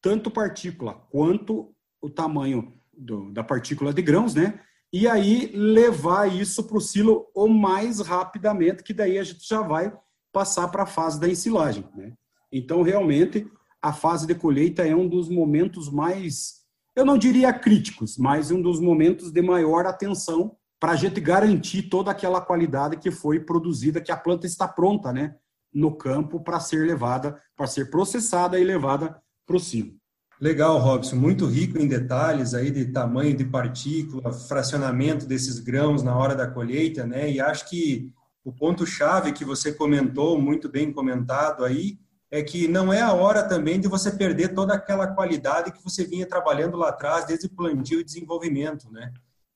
tanto 0.00 0.30
partícula 0.30 0.94
quanto 1.10 1.74
o 2.00 2.08
tamanho 2.08 2.74
do, 2.92 3.32
da 3.32 3.42
partícula 3.42 3.92
de 3.92 4.02
grãos, 4.02 4.34
né? 4.34 4.60
E 4.92 5.08
aí 5.08 5.50
levar 5.54 6.32
isso 6.32 6.64
para 6.64 6.76
o 6.76 6.80
silo 6.80 7.26
o 7.34 7.48
mais 7.48 8.00
rapidamente, 8.00 8.82
que 8.82 8.94
daí 8.94 9.18
a 9.18 9.24
gente 9.24 9.46
já 9.46 9.60
vai 9.60 9.92
passar 10.32 10.68
para 10.68 10.84
a 10.84 10.86
fase 10.86 11.18
da 11.18 11.28
ensilagem, 11.28 11.88
né? 11.94 12.12
Então, 12.52 12.82
realmente, 12.82 13.50
a 13.82 13.92
fase 13.92 14.26
de 14.26 14.34
colheita 14.34 14.86
é 14.86 14.94
um 14.94 15.08
dos 15.08 15.28
momentos 15.28 15.90
mais 15.90 16.64
eu 16.96 17.04
não 17.04 17.18
diria 17.18 17.52
críticos, 17.52 18.16
mas 18.16 18.50
um 18.50 18.62
dos 18.62 18.78
momentos 18.78 19.32
de 19.32 19.42
maior 19.42 19.84
atenção 19.84 20.56
para 20.84 20.92
a 20.92 20.96
gente 20.96 21.18
garantir 21.18 21.84
toda 21.84 22.10
aquela 22.10 22.42
qualidade 22.42 22.98
que 22.98 23.10
foi 23.10 23.40
produzida, 23.40 24.02
que 24.02 24.12
a 24.12 24.16
planta 24.18 24.46
está 24.46 24.68
pronta, 24.68 25.14
né, 25.14 25.34
no 25.72 25.96
campo 25.96 26.40
para 26.40 26.60
ser 26.60 26.86
levada, 26.86 27.40
para 27.56 27.66
ser 27.66 27.88
processada 27.88 28.60
e 28.60 28.64
levada 28.64 29.18
para 29.46 29.56
o 29.56 29.58
silo. 29.58 29.94
Legal, 30.38 30.76
Robson, 30.76 31.16
muito 31.16 31.46
rico 31.46 31.78
em 31.78 31.88
detalhes 31.88 32.52
aí 32.52 32.70
de 32.70 32.84
tamanho 32.92 33.34
de 33.34 33.46
partícula, 33.46 34.30
fracionamento 34.30 35.24
desses 35.24 35.58
grãos 35.58 36.02
na 36.02 36.14
hora 36.14 36.34
da 36.34 36.46
colheita, 36.46 37.06
né? 37.06 37.32
E 37.32 37.40
acho 37.40 37.66
que 37.70 38.12
o 38.44 38.52
ponto 38.52 38.86
chave 38.86 39.32
que 39.32 39.42
você 39.42 39.72
comentou, 39.72 40.38
muito 40.38 40.68
bem 40.68 40.92
comentado 40.92 41.64
aí, 41.64 41.98
é 42.30 42.42
que 42.42 42.68
não 42.68 42.92
é 42.92 43.00
a 43.00 43.14
hora 43.14 43.42
também 43.42 43.80
de 43.80 43.88
você 43.88 44.10
perder 44.10 44.52
toda 44.52 44.74
aquela 44.74 45.06
qualidade 45.06 45.72
que 45.72 45.82
você 45.82 46.04
vinha 46.04 46.28
trabalhando 46.28 46.76
lá 46.76 46.90
atrás, 46.90 47.24
desde 47.24 47.48
plantio 47.48 48.00
e 48.00 48.04
desenvolvimento, 48.04 48.92
né? 48.92 49.14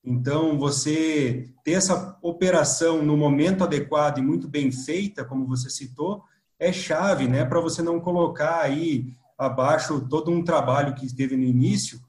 Então, 0.08 0.58
você 0.58 1.50
ter 1.62 1.72
essa 1.72 2.16
operação 2.22 3.02
no 3.02 3.14
momento 3.14 3.62
adequado 3.62 4.16
e 4.16 4.22
muito 4.22 4.48
bem 4.48 4.72
feita, 4.72 5.22
como 5.22 5.46
você 5.46 5.68
citou, 5.68 6.24
é 6.58 6.72
chave, 6.72 7.28
né, 7.28 7.44
para 7.44 7.60
você 7.60 7.82
não 7.82 8.00
colocar 8.00 8.62
aí 8.62 9.12
abaixo 9.36 10.00
todo 10.08 10.30
um 10.30 10.42
trabalho 10.42 10.94
que 10.94 11.14
teve 11.14 11.36
no 11.36 11.44
início. 11.44 12.00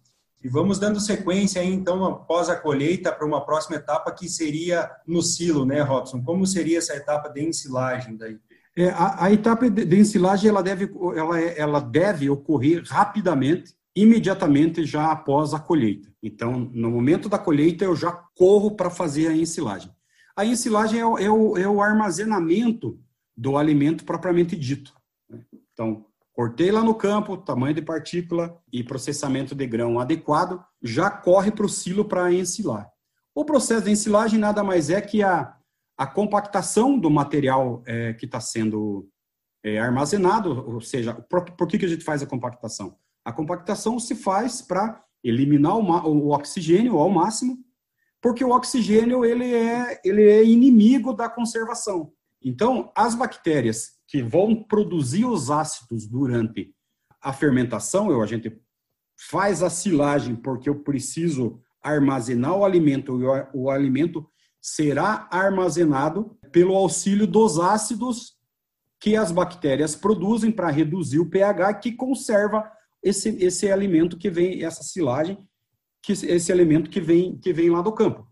E 0.41 0.47
vamos 0.47 0.79
dando 0.79 1.01
sequência 1.01 1.61
aí, 1.61 1.67
então, 1.73 2.05
após 2.05 2.47
a 2.47 2.55
colheita, 2.55 3.11
para 3.11 3.27
uma 3.27 3.45
próxima 3.45 3.75
etapa 3.75 4.13
que 4.13 4.29
seria 4.29 4.89
no 5.05 5.21
silo, 5.21 5.65
né, 5.65 5.81
Robson? 5.81 6.23
Como 6.23 6.47
seria 6.47 6.77
essa 6.77 6.95
etapa 6.95 7.27
de 7.27 7.43
ensilagem 7.43 8.15
daí? 8.15 8.39
É, 8.77 8.91
a, 8.91 9.25
a, 9.25 9.33
etapa 9.33 9.69
de, 9.69 9.83
de 9.83 9.99
ensilagem 9.99 10.49
ela 10.49 10.63
deve, 10.63 10.89
ela, 11.17 11.37
é, 11.37 11.59
ela 11.59 11.81
deve 11.81 12.29
ocorrer 12.29 12.81
rapidamente, 12.87 13.75
imediatamente 13.95 14.85
já 14.85 15.11
após 15.11 15.53
a 15.53 15.59
colheita. 15.59 16.13
Então, 16.21 16.69
no 16.73 16.91
momento 16.91 17.27
da 17.27 17.37
colheita, 17.37 17.83
eu 17.83 17.95
já 17.95 18.11
corro 18.11 18.75
para 18.75 18.89
fazer 18.89 19.27
a 19.27 19.35
ensilagem. 19.35 19.91
A 20.35 20.45
ensilagem 20.45 20.99
é 20.99 21.05
o, 21.05 21.17
é 21.17 21.29
o, 21.29 21.57
é 21.57 21.67
o 21.67 21.81
armazenamento 21.81 22.99
do 23.35 23.57
alimento 23.57 24.05
propriamente 24.05 24.55
dito. 24.55 24.93
Né? 25.29 25.41
Então, 25.73 26.05
cortei 26.31 26.71
lá 26.71 26.83
no 26.83 26.95
campo, 26.95 27.37
tamanho 27.37 27.73
de 27.73 27.81
partícula 27.81 28.57
e 28.71 28.83
processamento 28.83 29.53
de 29.53 29.67
grão 29.67 29.99
adequado, 29.99 30.63
já 30.81 31.09
corre 31.09 31.51
para 31.51 31.65
o 31.65 31.69
silo 31.69 32.05
para 32.05 32.31
ensilar. 32.31 32.89
O 33.35 33.43
processo 33.43 33.85
de 33.85 33.91
ensilagem 33.91 34.39
nada 34.39 34.63
mais 34.63 34.89
é 34.89 35.01
que 35.01 35.23
a 35.23 35.55
a 35.99 36.07
compactação 36.07 36.97
do 36.97 37.09
material 37.09 37.83
é, 37.85 38.13
que 38.13 38.23
está 38.23 38.39
sendo 38.39 39.09
é, 39.61 39.77
armazenado, 39.77 40.65
ou 40.65 40.79
seja, 40.79 41.13
por, 41.13 41.43
por, 41.43 41.67
que, 41.67 41.77
que 41.77 41.83
a 41.83 41.89
gente 41.89 42.05
faz 42.05 42.23
a 42.23 42.25
compactação? 42.25 42.97
A 43.23 43.31
compactação 43.31 43.99
se 43.99 44.15
faz 44.15 44.61
para 44.61 45.03
eliminar 45.23 45.77
o, 45.77 46.29
oxigênio 46.29 46.97
ao 46.97 47.09
máximo, 47.09 47.57
porque 48.21 48.43
o 48.43 48.51
oxigênio 48.51 49.23
ele 49.23 49.53
é, 49.53 49.99
ele 50.03 50.23
é 50.23 50.43
inimigo 50.43 51.13
da 51.13 51.29
conservação. 51.29 52.11
Então, 52.41 52.91
as 52.95 53.15
bactérias 53.15 53.91
que 54.07 54.23
vão 54.23 54.63
produzir 54.63 55.25
os 55.25 55.51
ácidos 55.51 56.07
durante 56.07 56.73
a 57.21 57.33
fermentação, 57.33 58.09
eu, 58.09 58.21
a 58.21 58.25
gente 58.25 58.59
faz 59.29 59.61
a 59.61 59.69
silagem 59.69 60.35
porque 60.35 60.69
eu 60.69 60.79
preciso 60.83 61.59
armazenar 61.81 62.55
o 62.55 62.65
alimento 62.65 63.21
e 63.21 63.25
o, 63.25 63.65
o 63.65 63.69
alimento 63.69 64.25
será 64.61 65.27
armazenado 65.31 66.37
pelo 66.51 66.75
auxílio 66.75 67.27
dos 67.27 67.59
ácidos 67.59 68.37
que 68.99 69.15
as 69.15 69.31
bactérias 69.31 69.95
produzem 69.95 70.51
para 70.51 70.69
reduzir 70.69 71.19
o 71.19 71.29
pH, 71.29 71.75
que 71.75 71.93
conserva 71.93 72.69
esse, 73.03 73.29
esse 73.43 73.71
alimento 73.71 74.17
que 74.17 74.29
vem, 74.29 74.63
essa 74.63 74.83
silagem, 74.83 75.37
que 76.01 76.13
esse 76.13 76.51
alimento 76.51 76.89
que 76.89 77.01
vem, 77.01 77.37
que 77.37 77.53
vem 77.53 77.69
lá 77.69 77.81
do 77.81 77.91
campo. 77.91 78.27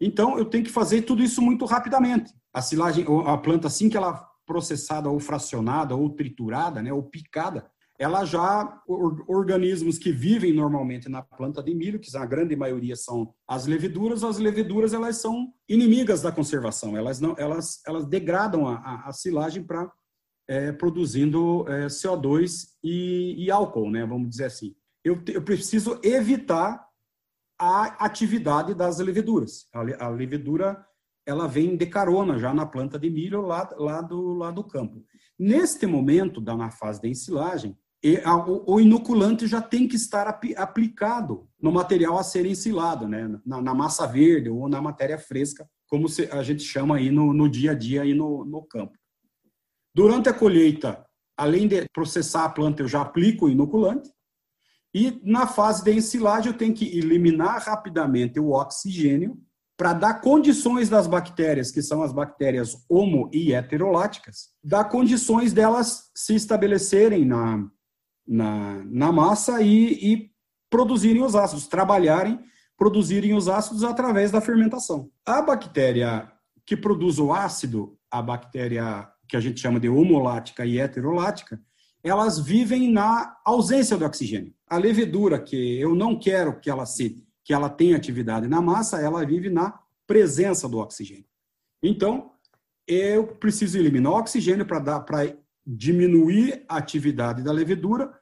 Então, 0.00 0.38
eu 0.38 0.44
tenho 0.44 0.64
que 0.64 0.70
fazer 0.70 1.02
tudo 1.02 1.22
isso 1.22 1.40
muito 1.40 1.64
rapidamente. 1.64 2.32
A 2.52 2.60
silagem, 2.60 3.04
a 3.26 3.36
planta, 3.38 3.66
assim 3.66 3.88
que 3.88 3.96
ela 3.96 4.10
é 4.10 4.36
processada 4.46 5.08
ou 5.08 5.18
fracionada 5.18 5.96
ou 5.96 6.10
triturada, 6.10 6.82
né, 6.82 6.92
ou 6.92 7.02
picada, 7.02 7.66
ela 7.98 8.24
já, 8.24 8.80
organismos 9.26 9.98
que 9.98 10.12
vivem 10.12 10.52
normalmente 10.52 11.08
na 11.08 11.22
planta 11.22 11.62
de 11.62 11.74
milho, 11.74 11.98
que 11.98 12.14
a 12.16 12.26
grande 12.26 12.54
maioria 12.54 12.94
são 12.94 13.32
as 13.48 13.66
leveduras, 13.66 14.22
as 14.22 14.38
leveduras 14.38 14.92
elas 14.92 15.16
são 15.16 15.52
inimigas 15.66 16.20
da 16.20 16.30
conservação, 16.30 16.96
elas, 16.96 17.20
não, 17.20 17.34
elas, 17.38 17.80
elas 17.86 18.06
degradam 18.06 18.68
a, 18.68 18.74
a, 18.76 19.08
a 19.08 19.12
silagem 19.12 19.64
para 19.64 19.90
é, 20.48 20.72
produzindo 20.72 21.64
é, 21.68 21.86
CO2 21.86 22.68
e, 22.82 23.44
e, 23.44 23.50
álcool, 23.50 23.90
né, 23.90 24.04
vamos 24.04 24.28
dizer 24.30 24.44
assim. 24.44 24.74
Eu, 25.04 25.22
eu 25.28 25.42
preciso 25.42 26.00
evitar 26.02 26.86
a 27.58 28.04
atividade 28.04 28.74
das 28.74 28.98
leveduras. 28.98 29.66
A, 29.72 30.06
a 30.06 30.08
levedura 30.08 30.84
ela 31.26 31.48
vem 31.48 31.76
de 31.76 31.86
carona 31.86 32.38
já 32.38 32.54
na 32.54 32.64
planta 32.64 32.98
de 32.98 33.10
milho 33.10 33.40
lá, 33.42 33.68
lá, 33.76 34.00
do, 34.00 34.34
lá 34.34 34.50
do 34.50 34.62
campo. 34.62 35.04
Neste 35.38 35.86
momento, 35.86 36.40
na 36.40 36.70
fase 36.70 37.00
de 37.00 37.08
ensilagem, 37.08 37.76
o, 38.66 38.80
inoculante 38.80 39.46
já 39.46 39.60
tem 39.60 39.88
que 39.88 39.96
estar 39.96 40.28
ap, 40.28 40.44
aplicado 40.56 41.48
no 41.60 41.72
material 41.72 42.16
a 42.18 42.22
ser 42.22 42.46
ensilado, 42.46 43.08
né? 43.08 43.28
Na, 43.44 43.60
na, 43.60 43.74
massa 43.74 44.06
verde 44.06 44.48
ou 44.48 44.68
na 44.68 44.80
matéria 44.80 45.18
fresca, 45.18 45.68
como 45.88 46.06
a 46.30 46.42
gente 46.42 46.62
chama 46.62 46.96
aí 46.96 47.10
no, 47.10 47.32
no 47.32 47.48
dia 47.48 47.72
a 47.72 47.74
dia 47.74 48.02
aí 48.02 48.14
no, 48.14 48.44
no 48.44 48.62
campo. 48.62 48.96
Durante 49.96 50.28
a 50.28 50.34
colheita, 50.34 51.02
além 51.38 51.66
de 51.66 51.88
processar 51.88 52.44
a 52.44 52.50
planta, 52.50 52.82
eu 52.82 52.86
já 52.86 53.00
aplico 53.00 53.46
o 53.46 53.48
inoculante. 53.48 54.10
E 54.92 55.18
na 55.24 55.46
fase 55.46 55.82
de 55.82 55.90
ensilagem, 55.90 56.52
eu 56.52 56.58
tenho 56.58 56.74
que 56.74 56.98
eliminar 56.98 57.62
rapidamente 57.62 58.38
o 58.38 58.50
oxigênio 58.50 59.38
para 59.74 59.94
dar 59.94 60.20
condições 60.20 60.90
das 60.90 61.06
bactérias, 61.06 61.70
que 61.70 61.80
são 61.80 62.02
as 62.02 62.12
bactérias 62.12 62.76
homo 62.90 63.30
e 63.32 63.54
heteroláticas, 63.54 64.50
dar 64.62 64.84
condições 64.84 65.54
delas 65.54 66.10
se 66.14 66.34
estabelecerem 66.34 67.24
na, 67.24 67.66
na, 68.28 68.84
na 68.84 69.10
massa 69.10 69.62
e, 69.62 69.92
e 69.94 70.30
produzirem 70.68 71.22
os 71.22 71.34
ácidos, 71.34 71.68
trabalharem, 71.68 72.38
produzirem 72.76 73.32
os 73.32 73.48
ácidos 73.48 73.82
através 73.82 74.30
da 74.30 74.42
fermentação. 74.42 75.10
A 75.24 75.40
bactéria 75.40 76.30
que 76.66 76.76
produz 76.76 77.18
o 77.18 77.32
ácido, 77.32 77.96
a 78.10 78.20
bactéria 78.20 79.10
que 79.28 79.36
a 79.36 79.40
gente 79.40 79.60
chama 79.60 79.80
de 79.80 79.88
homolática 79.88 80.64
e 80.64 80.78
heterolática, 80.78 81.60
elas 82.02 82.38
vivem 82.38 82.90
na 82.90 83.36
ausência 83.44 83.96
do 83.96 84.04
oxigênio. 84.04 84.54
A 84.68 84.76
levedura, 84.78 85.40
que 85.40 85.78
eu 85.80 85.94
não 85.94 86.18
quero 86.18 86.60
que 86.60 86.70
ela 86.70 86.86
se 86.86 87.22
que 87.44 87.54
ela 87.54 87.70
tenha 87.70 87.96
atividade 87.96 88.48
na 88.48 88.60
massa, 88.60 89.00
ela 89.00 89.24
vive 89.24 89.48
na 89.48 89.78
presença 90.04 90.68
do 90.68 90.78
oxigênio. 90.78 91.24
Então, 91.80 92.32
eu 92.88 93.24
preciso 93.24 93.78
eliminar 93.78 94.12
o 94.12 94.16
oxigênio 94.16 94.66
para 94.66 94.80
dar 94.80 95.00
para 95.00 95.32
diminuir 95.64 96.64
a 96.68 96.76
atividade 96.76 97.44
da 97.44 97.52
levedura, 97.52 98.12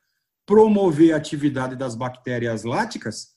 promover 0.44 1.14
a 1.14 1.16
atividade 1.16 1.74
das 1.74 1.94
bactérias 1.94 2.64
láticas 2.64 3.34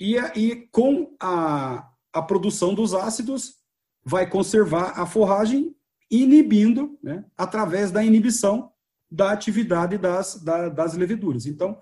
e, 0.00 0.16
e 0.34 0.68
com 0.72 1.14
a, 1.20 1.88
a 2.12 2.22
produção 2.22 2.74
dos 2.74 2.94
ácidos 2.94 3.56
vai 4.04 4.28
conservar 4.28 4.98
a 4.98 5.06
forragem, 5.06 5.74
inibindo, 6.10 6.98
né, 7.02 7.24
através 7.36 7.90
da 7.90 8.04
inibição 8.04 8.70
da 9.10 9.30
atividade 9.30 9.96
das, 9.96 10.42
da, 10.42 10.68
das 10.68 10.94
leveduras. 10.94 11.46
Então, 11.46 11.78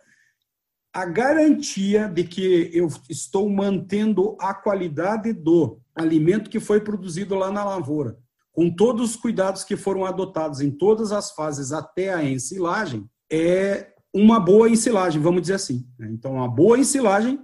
a 0.93 1.07
garantia 1.07 2.07
de 2.07 2.25
que 2.25 2.71
eu 2.75 2.89
estou 3.09 3.49
mantendo 3.49 4.37
a 4.39 4.53
qualidade 4.53 5.33
do 5.33 5.81
alimento 5.95 6.51
que 6.51 6.61
foi 6.61 6.81
produzido 6.81 7.35
lá 7.35 7.51
na 7.51 7.65
lavoura, 7.65 8.19
com 8.53 8.71
todos 8.71 9.11
os 9.11 9.17
cuidados 9.17 9.65
que 9.65 9.77
foram 9.77 10.05
adotados 10.05 10.61
em 10.61 10.71
todas 10.71 11.11
as 11.11 11.31
fases 11.31 11.73
até 11.73 12.13
a 12.13 12.23
ensilagem, 12.23 13.09
é 13.31 13.95
uma 14.15 14.39
boa 14.39 14.69
ensilagem, 14.69 15.23
vamos 15.23 15.41
dizer 15.43 15.55
assim. 15.55 15.87
Né? 15.99 16.11
Então, 16.13 16.35
uma 16.35 16.49
boa 16.49 16.79
ensilagem 16.79 17.43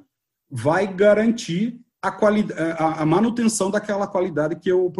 vai 0.50 0.86
garantir 0.86 1.80
a, 2.02 2.08
a, 2.08 3.02
a 3.02 3.06
manutenção 3.06 3.70
daquela 3.70 4.06
qualidade 4.06 4.56
que 4.56 4.70
o, 4.70 4.92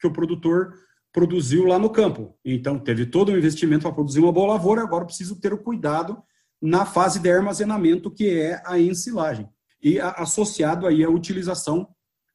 que 0.00 0.06
o 0.06 0.12
produtor 0.12 0.74
produziu 1.12 1.64
lá 1.64 1.78
no 1.78 1.90
campo. 1.90 2.36
Então, 2.44 2.78
teve 2.78 3.06
todo 3.06 3.30
o 3.30 3.36
investimento 3.36 3.82
para 3.82 3.92
produzir 3.92 4.20
uma 4.20 4.32
boa 4.32 4.54
lavoura, 4.54 4.82
agora 4.82 5.04
preciso 5.04 5.40
ter 5.40 5.52
o 5.52 5.58
cuidado 5.58 6.22
na 6.60 6.84
fase 6.84 7.18
de 7.18 7.30
armazenamento, 7.30 8.10
que 8.10 8.28
é 8.28 8.62
a 8.64 8.78
ensilagem. 8.78 9.48
E 9.82 9.98
a, 9.98 10.10
associado 10.10 10.86
aí 10.86 11.02
a 11.02 11.10
utilização 11.10 11.88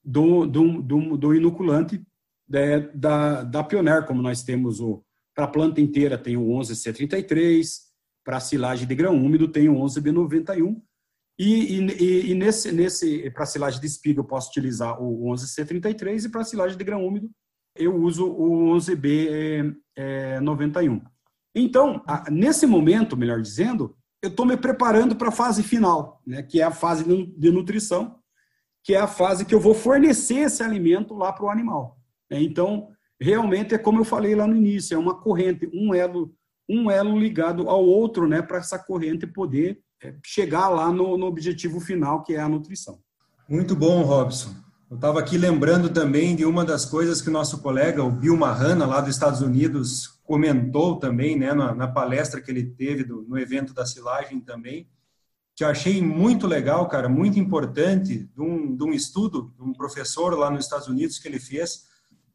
do, 0.03 0.45
do, 0.45 0.81
do, 0.81 1.17
do 1.17 1.35
inoculante 1.35 2.01
da, 2.47 2.79
da, 2.93 3.43
da 3.43 3.63
Pioneer, 3.63 4.05
como 4.05 4.21
nós 4.21 4.43
temos 4.43 4.79
o 4.79 5.03
para 5.33 5.45
a 5.45 5.49
planta 5.49 5.81
inteira 5.81 6.17
tem 6.17 6.37
o 6.37 6.47
11C33, 6.47 7.65
para 8.23 8.37
a 8.37 8.39
silagem 8.39 8.87
de 8.87 8.95
grão 8.95 9.15
úmido 9.15 9.49
tem 9.49 9.67
o 9.67 9.75
11B91, 9.75 10.81
e, 11.37 11.77
e, 11.77 12.31
e 12.31 12.33
nesse, 12.33 12.71
nesse 12.71 13.29
para 13.31 13.45
silagem 13.45 13.81
de 13.81 13.85
espiga 13.85 14.21
eu 14.21 14.23
posso 14.23 14.49
utilizar 14.49 15.01
o 15.03 15.29
11C33 15.33 16.23
e 16.23 16.29
para 16.29 16.45
silagem 16.45 16.77
de 16.77 16.83
grão 16.85 17.05
úmido 17.05 17.29
eu 17.75 17.95
uso 17.95 18.27
o 18.27 18.75
11B91. 18.75 19.75
É, 19.97 20.39
então, 21.53 22.01
a, 22.07 22.29
nesse 22.29 22.65
momento, 22.65 23.17
melhor 23.17 23.41
dizendo, 23.41 23.95
eu 24.21 24.29
estou 24.29 24.45
me 24.45 24.57
preparando 24.57 25.15
para 25.15 25.29
a 25.29 25.31
fase 25.31 25.63
final, 25.63 26.21
né, 26.25 26.41
que 26.41 26.59
é 26.61 26.63
a 26.63 26.71
fase 26.71 27.03
de 27.03 27.51
nutrição, 27.51 28.17
que 28.83 28.93
é 28.93 28.99
a 28.99 29.07
fase 29.07 29.45
que 29.45 29.53
eu 29.55 29.59
vou 29.59 29.73
fornecer 29.73 30.39
esse 30.39 30.63
alimento 30.63 31.13
lá 31.13 31.31
para 31.31 31.45
o 31.45 31.49
animal. 31.49 31.97
Né? 32.29 32.41
Então, 32.41 32.89
realmente 33.19 33.73
é 33.73 33.77
como 33.77 33.99
eu 33.99 34.05
falei 34.05 34.35
lá 34.35 34.45
no 34.47 34.55
início, 34.55 34.95
é 34.95 34.97
uma 34.97 35.19
corrente, 35.19 35.69
um 35.73 35.93
elo, 35.93 36.33
um 36.69 36.89
elo 36.91 37.17
ligado 37.17 37.69
ao 37.69 37.83
outro, 37.83 38.27
né, 38.27 38.41
para 38.41 38.57
essa 38.57 38.77
corrente 38.77 39.25
poder 39.25 39.79
é, 40.03 40.15
chegar 40.23 40.69
lá 40.69 40.91
no, 40.91 41.17
no 41.17 41.25
objetivo 41.25 41.79
final, 41.79 42.23
que 42.23 42.33
é 42.33 42.39
a 42.39 42.49
nutrição. 42.49 42.99
Muito 43.47 43.75
bom, 43.75 44.01
Robson. 44.01 44.64
Eu 44.89 44.97
estava 44.97 45.19
aqui 45.19 45.35
lembrando 45.35 45.89
também 45.89 46.35
de 46.35 46.45
uma 46.45 46.63
das 46.63 46.85
coisas 46.85 47.19
que 47.19 47.29
o 47.29 47.33
nosso 47.33 47.57
colega, 47.57 48.03
o 48.03 48.11
Bill 48.11 48.37
Mahana, 48.37 48.85
lá 48.85 49.01
dos 49.01 49.09
Estados 49.09 49.41
Unidos, 49.41 50.19
comentou 50.23 50.97
também, 50.99 51.35
né, 51.35 51.53
na, 51.53 51.73
na 51.73 51.87
palestra 51.87 52.39
que 52.39 52.51
ele 52.51 52.63
teve 52.63 53.03
do, 53.03 53.23
no 53.23 53.37
evento 53.37 53.73
da 53.73 53.83
silagem 53.83 54.39
também, 54.39 54.87
que 55.55 55.63
eu 55.63 55.69
achei 55.69 56.01
muito 56.03 56.45
legal, 56.45 56.87
cara, 56.87 57.09
muito 57.09 57.39
importante, 57.39 58.29
de 58.31 58.41
um, 58.41 58.75
de 58.75 58.83
um 58.83 58.93
estudo 58.93 59.51
de 59.57 59.63
um 59.63 59.73
professor 59.73 60.37
lá 60.37 60.51
nos 60.51 60.65
Estados 60.65 60.87
Unidos 60.87 61.17
que 61.17 61.27
ele 61.27 61.39
fez, 61.39 61.85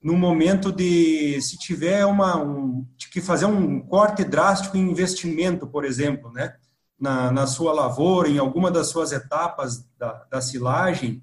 no 0.03 0.17
momento 0.17 0.73
de, 0.73 1.41
se 1.43 1.57
tiver 1.57 2.05
uma, 2.05 2.37
um, 2.43 2.85
que 3.13 3.21
fazer 3.21 3.45
um 3.45 3.79
corte 3.81 4.25
drástico 4.25 4.77
em 4.77 4.91
investimento, 4.91 5.69
por 5.69 5.85
exemplo, 5.85 6.33
né, 6.33 6.57
na, 6.99 7.31
na 7.31 7.47
sua 7.47 7.73
lavoura, 7.73 8.29
em 8.29 8.39
alguma 8.39 8.73
das 8.73 8.89
suas 8.89 9.13
etapas 9.13 9.87
da, 9.97 10.25
da 10.29 10.41
silagem, 10.41 11.23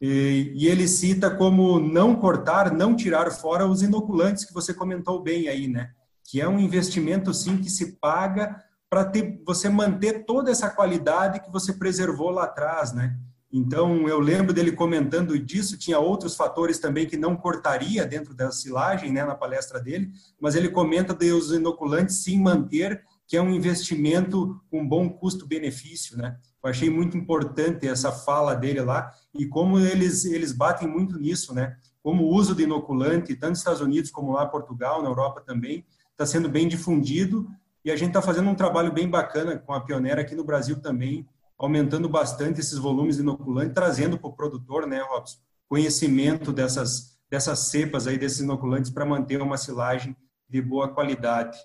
e, 0.00 0.52
e, 0.54 0.68
ele 0.68 0.86
cita 0.86 1.28
como 1.28 1.80
não 1.80 2.14
cortar, 2.14 2.72
não 2.72 2.94
tirar 2.94 3.30
fora 3.32 3.66
os 3.66 3.82
inoculantes 3.82 4.44
que 4.44 4.54
você 4.54 4.72
comentou 4.72 5.20
bem 5.20 5.48
aí, 5.48 5.66
né? 5.66 5.90
Que 6.30 6.40
é 6.40 6.48
um 6.48 6.58
investimento 6.58 7.34
sim 7.34 7.58
que 7.58 7.68
se 7.68 7.96
paga 7.96 8.62
para 8.88 9.10
você 9.44 9.68
manter 9.68 10.24
toda 10.24 10.50
essa 10.50 10.70
qualidade 10.70 11.40
que 11.40 11.50
você 11.50 11.72
preservou 11.72 12.30
lá 12.30 12.44
atrás, 12.44 12.92
né? 12.92 13.16
Então 13.52 14.06
eu 14.06 14.20
lembro 14.20 14.52
dele 14.52 14.72
comentando 14.72 15.38
disso. 15.38 15.78
Tinha 15.78 15.98
outros 15.98 16.36
fatores 16.36 16.78
também 16.78 17.06
que 17.06 17.16
não 17.16 17.34
cortaria 17.34 18.06
dentro 18.06 18.34
da 18.34 18.52
silagem, 18.52 19.10
né? 19.10 19.24
Na 19.24 19.34
palestra 19.34 19.80
dele, 19.80 20.10
mas 20.40 20.54
ele 20.54 20.68
comenta 20.68 21.12
de 21.12 21.32
os 21.32 21.50
inoculantes 21.50 22.22
sim 22.22 22.40
manter 22.40 23.02
que 23.26 23.36
é 23.36 23.42
um 23.42 23.50
investimento 23.50 24.58
com 24.70 24.88
bom 24.88 25.08
custo-benefício, 25.08 26.16
né? 26.16 26.38
Eu 26.64 26.70
achei 26.70 26.88
muito 26.88 27.16
importante 27.16 27.86
essa 27.86 28.10
fala 28.10 28.54
dele 28.54 28.80
lá 28.80 29.12
e 29.38 29.46
como 29.46 29.78
eles 29.78 30.24
eles 30.24 30.52
batem 30.52 30.88
muito 30.88 31.18
nisso, 31.18 31.54
né? 31.54 31.76
Como 32.02 32.24
o 32.24 32.34
uso 32.34 32.54
de 32.54 32.64
inoculante, 32.64 33.34
tanto 33.36 33.50
nos 33.50 33.58
Estados 33.58 33.80
Unidos 33.80 34.10
como 34.10 34.32
lá 34.32 34.44
em 34.44 34.50
Portugal, 34.50 35.02
na 35.02 35.08
Europa 35.08 35.40
também, 35.40 35.84
está 36.10 36.26
sendo 36.26 36.48
bem 36.48 36.66
difundido 36.66 37.48
e 37.84 37.90
a 37.90 37.96
gente 37.96 38.08
está 38.08 38.20
fazendo 38.20 38.50
um 38.50 38.54
trabalho 38.54 38.92
bem 38.92 39.08
bacana 39.08 39.56
com 39.56 39.72
a 39.72 39.80
Pioneira 39.80 40.20
aqui 40.20 40.34
no 40.34 40.44
Brasil 40.44 40.80
também, 40.80 41.26
aumentando 41.56 42.08
bastante 42.08 42.60
esses 42.60 42.76
volumes 42.76 43.16
de 43.16 43.22
inoculante, 43.22 43.72
trazendo 43.72 44.18
para 44.18 44.28
o 44.28 44.32
produtor, 44.32 44.86
né, 44.86 45.00
Robson, 45.00 45.38
conhecimento 45.68 46.52
dessas 46.52 47.16
dessas 47.30 47.58
cepas 47.58 48.06
aí 48.06 48.18
desses 48.18 48.40
inoculantes 48.40 48.90
para 48.90 49.04
manter 49.04 49.40
uma 49.42 49.58
silagem 49.58 50.16
de 50.48 50.62
boa 50.62 50.88
qualidade. 50.88 51.58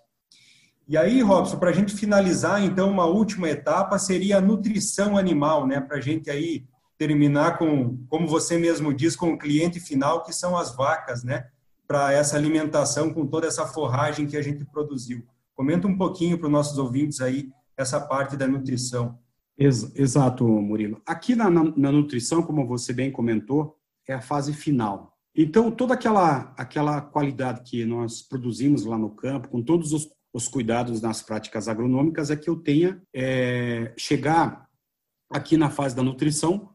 E 0.86 0.98
aí, 0.98 1.22
Robson, 1.22 1.58
para 1.58 1.70
a 1.70 1.74
gente 1.74 1.96
finalizar, 1.96 2.62
então, 2.62 2.90
uma 2.90 3.06
última 3.06 3.50
etapa 3.50 3.98
seria 3.98 4.38
a 4.38 4.42
nutrição 4.42 5.18
animal, 5.18 5.66
né? 5.66 5.80
Para 5.80 5.98
a 5.98 6.02
gente 6.02 6.30
aí 6.30 6.66
terminar 7.08 7.58
com, 7.58 7.98
como 8.08 8.26
você 8.28 8.58
mesmo 8.58 8.94
diz, 8.94 9.16
com 9.16 9.34
o 9.34 9.38
cliente 9.38 9.78
final, 9.80 10.24
que 10.24 10.32
são 10.32 10.58
as 10.58 10.74
vacas, 10.74 11.24
né? 11.24 11.48
Para 11.86 12.14
essa 12.14 12.38
alimentação 12.38 13.14
com 13.14 13.28
toda 13.28 13.46
essa 13.46 13.68
forragem 13.68 14.26
que 14.26 14.38
a 14.38 14.42
gente 14.42 14.64
produziu. 14.64 15.26
Comenta 15.54 15.86
um 15.86 15.98
pouquinho 15.98 16.38
para 16.38 16.48
os 16.48 16.52
nossos 16.52 16.78
ouvintes 16.78 17.20
aí 17.20 17.50
essa 17.76 18.00
parte 18.00 18.38
da 18.38 18.48
nutrição. 18.48 19.20
Exato, 19.58 20.48
Murilo. 20.48 21.02
Aqui 21.06 21.36
na, 21.36 21.50
na, 21.50 21.64
na 21.76 21.92
nutrição, 21.92 22.42
como 22.42 22.66
você 22.66 22.94
bem 22.94 23.12
comentou, 23.12 23.78
é 24.08 24.14
a 24.14 24.22
fase 24.22 24.54
final. 24.54 25.14
Então, 25.36 25.70
toda 25.70 25.94
aquela, 25.94 26.54
aquela 26.58 27.02
qualidade 27.02 27.62
que 27.64 27.86
nós 27.86 28.22
produzimos 28.22 28.86
lá 28.86 28.98
no 28.98 29.10
campo, 29.10 29.50
com 29.50 29.62
todos 29.62 29.92
os 29.92 30.08
os 30.34 30.48
cuidados 30.48 31.00
nas 31.00 31.22
práticas 31.22 31.68
agronômicas 31.68 32.32
é 32.32 32.36
que 32.36 32.50
eu 32.50 32.56
tenha 32.56 33.00
é, 33.14 33.94
chegar 33.96 34.68
aqui 35.30 35.56
na 35.56 35.70
fase 35.70 35.96
da 35.96 36.02
nutrição 36.02 36.73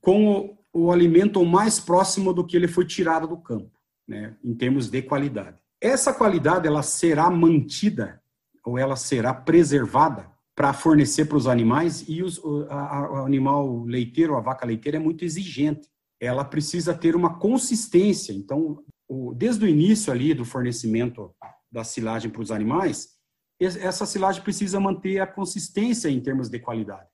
com 0.00 0.28
o, 0.28 0.58
o, 0.72 0.92
alimento 0.92 1.44
mais 1.44 1.80
próximo 1.80 2.32
do 2.32 2.44
que 2.44 2.56
ele 2.56 2.68
foi 2.68 2.84
tirado 2.84 3.26
do 3.26 3.36
campo, 3.36 3.70
né, 4.06 4.36
em 4.44 4.54
termos 4.54 4.88
de 4.88 5.02
qualidade. 5.02 5.58
Essa 5.80 6.12
qualidade 6.12 6.66
ela 6.66 6.82
será 6.82 7.30
mantida 7.30 8.20
ou 8.64 8.78
ela 8.78 8.96
será 8.96 9.32
preservada 9.32 10.30
para 10.54 10.72
fornecer 10.72 11.26
para 11.26 11.36
os 11.36 11.46
animais 11.46 12.04
e 12.08 12.22
os, 12.22 12.42
a, 12.68 12.98
a, 12.98 13.12
o 13.12 13.16
animal 13.24 13.84
leiteiro, 13.84 14.36
a 14.36 14.40
vaca 14.40 14.66
leiteira 14.66 14.98
é 14.98 15.00
muito 15.00 15.24
exigente. 15.24 15.88
Ela 16.20 16.44
precisa 16.44 16.92
ter 16.92 17.14
uma 17.14 17.38
consistência. 17.38 18.32
Então, 18.32 18.82
o, 19.08 19.32
desde 19.32 19.64
o 19.64 19.68
início 19.68 20.12
ali 20.12 20.34
do 20.34 20.44
fornecimento 20.44 21.32
da 21.70 21.84
silagem 21.84 22.30
para 22.30 22.42
os 22.42 22.50
animais, 22.50 23.18
essa 23.60 24.06
silagem 24.06 24.42
precisa 24.42 24.78
manter 24.78 25.20
a 25.20 25.26
consistência 25.26 26.08
em 26.08 26.20
termos 26.20 26.48
de 26.48 26.58
qualidade. 26.58 27.08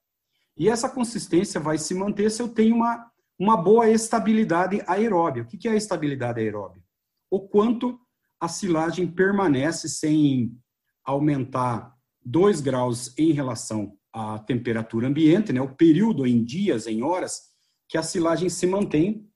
E 0.56 0.68
essa 0.68 0.88
consistência 0.88 1.60
vai 1.60 1.78
se 1.78 1.94
manter 1.94 2.30
se 2.30 2.40
eu 2.40 2.48
tenho 2.48 2.76
uma, 2.76 3.10
uma 3.38 3.56
boa 3.56 3.88
estabilidade 3.88 4.82
aeróbia. 4.86 5.42
O 5.42 5.46
que 5.46 5.66
é 5.66 5.72
a 5.72 5.76
estabilidade 5.76 6.40
aeróbia? 6.40 6.82
O 7.30 7.40
quanto 7.40 7.98
a 8.40 8.48
silagem 8.48 9.06
permanece 9.06 9.88
sem 9.88 10.56
aumentar 11.04 11.94
2 12.24 12.60
graus 12.60 13.12
em 13.18 13.32
relação 13.32 13.96
à 14.12 14.38
temperatura 14.38 15.08
ambiente, 15.08 15.52
né? 15.52 15.60
o 15.60 15.74
período 15.74 16.26
em 16.26 16.42
dias, 16.44 16.86
em 16.86 17.02
horas, 17.02 17.42
que 17.88 17.98
a 17.98 18.02
silagem 18.02 18.48
se 18.48 18.66
mantém 18.66 19.28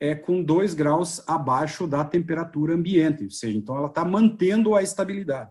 é 0.00 0.14
com 0.14 0.42
2 0.42 0.74
graus 0.74 1.22
abaixo 1.28 1.86
da 1.86 2.04
temperatura 2.04 2.74
ambiente, 2.74 3.24
ou 3.24 3.30
seja, 3.30 3.56
então 3.56 3.76
ela 3.76 3.86
está 3.86 4.04
mantendo 4.04 4.74
a 4.74 4.82
estabilidade. 4.82 5.50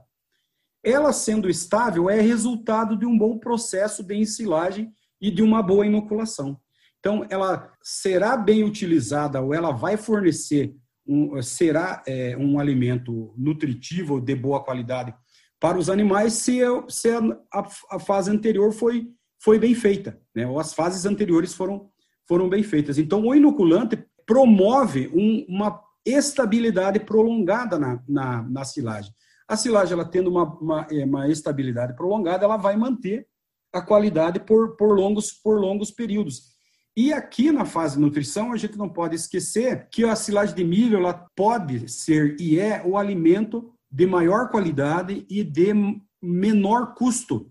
Ela 0.84 1.14
sendo 1.14 1.50
estável 1.50 2.10
é 2.10 2.20
resultado 2.20 2.98
de 2.98 3.06
um 3.06 3.18
bom 3.18 3.38
processo 3.38 4.04
de 4.04 4.16
ensilagem 4.16 4.92
e 5.22 5.30
de 5.30 5.44
uma 5.44 5.62
boa 5.62 5.86
inoculação. 5.86 6.60
Então, 7.00 7.26
ela 7.30 7.72
será 7.82 8.36
bem 8.36 8.64
utilizada 8.64 9.42
ou 9.42 9.54
ela 9.54 9.72
vai 9.72 9.98
fornecer, 9.98 10.76
um, 11.08 11.42
será 11.42 12.04
é, 12.08 12.36
um 12.38 12.60
alimento 12.60 13.34
nutritivo 13.38 14.20
de 14.20 14.36
boa 14.36 14.64
qualidade 14.64 15.14
para 15.62 15.78
os 15.78 15.92
animais 15.92 16.34
se, 16.34 16.60
se 16.90 17.10
a, 17.10 17.68
a, 17.92 18.00
fase 18.00 18.32
anterior 18.32 18.74
foi, 18.74 19.08
foi 19.40 19.60
bem 19.60 19.76
feita, 19.76 20.20
né? 20.36 20.48
ou 20.48 20.60
as 20.60 20.74
fases 20.74 21.06
anteriores 21.06 21.54
foram, 21.54 21.88
foram 22.28 22.50
bem 22.50 22.64
feitas. 22.64 22.98
Então, 22.98 23.24
o 23.24 23.36
inoculante 23.36 24.04
promove 24.26 25.08
um, 25.14 25.46
uma 25.48 25.80
estabilidade 26.04 27.00
prolongada 27.02 27.78
na, 27.78 28.02
na, 28.08 28.42
na, 28.42 28.66
silagem. 28.66 29.14
A 29.48 29.56
silagem, 29.56 29.94
ela 29.94 30.06
tendo 30.06 30.32
uma, 30.32 30.46
uma, 30.60 30.88
é, 30.90 31.06
uma, 31.06 31.30
estabilidade 31.30 31.96
prolongada, 31.96 32.44
ela 32.44 32.58
vai 32.58 32.76
manter 32.76 33.28
a 33.74 33.82
qualidade 33.82 34.40
por, 34.40 34.76
por, 34.76 34.98
longos, 34.98 35.32
por 35.32 35.60
longos 35.60 35.92
períodos. 35.92 36.52
E 36.96 37.14
aqui 37.14 37.52
na 37.52 37.66
fase 37.66 37.96
de 37.96 38.02
nutrição, 38.02 38.52
a 38.52 38.58
gente 38.58 38.78
não 38.78 38.90
pode 38.90 39.16
esquecer 39.16 39.88
que 39.90 40.04
a 40.04 40.16
silagem 40.16 40.56
de 40.56 40.64
milho 40.64 40.98
ela 40.98 41.26
pode 41.36 41.90
ser 41.90 42.36
e 42.40 42.60
é 42.60 42.84
o 42.86 42.98
alimento 42.98 43.74
de 43.90 44.06
maior 44.06 44.50
qualidade 44.50 45.26
e 45.30 45.44
de 45.44 45.74
menor 46.22 46.94
custo 46.94 47.50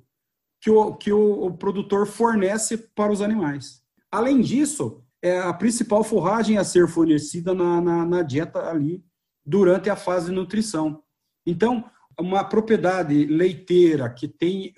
que 0.60 0.70
o, 0.70 0.94
que 0.94 1.12
o, 1.12 1.46
o 1.46 1.56
produtor 1.56 2.06
fornece 2.06 2.76
para 2.76 3.12
os 3.12 3.22
animais. 3.22 3.80
Além 4.10 4.40
disso, 4.40 5.02
é 5.22 5.38
a 5.38 5.52
principal 5.52 6.04
forragem 6.04 6.58
a 6.58 6.64
ser 6.64 6.86
fornecida 6.86 7.54
na, 7.54 7.80
na, 7.80 8.04
na 8.04 8.22
dieta 8.22 8.68
ali 8.68 9.02
durante 9.44 9.88
a 9.88 9.96
fase 9.96 10.26
de 10.26 10.32
nutrição. 10.32 11.02
Então, 11.46 11.84
uma 12.18 12.44
propriedade 12.44 13.24
leiteira 13.24 14.08
que 14.10 14.28
tem 14.28 14.74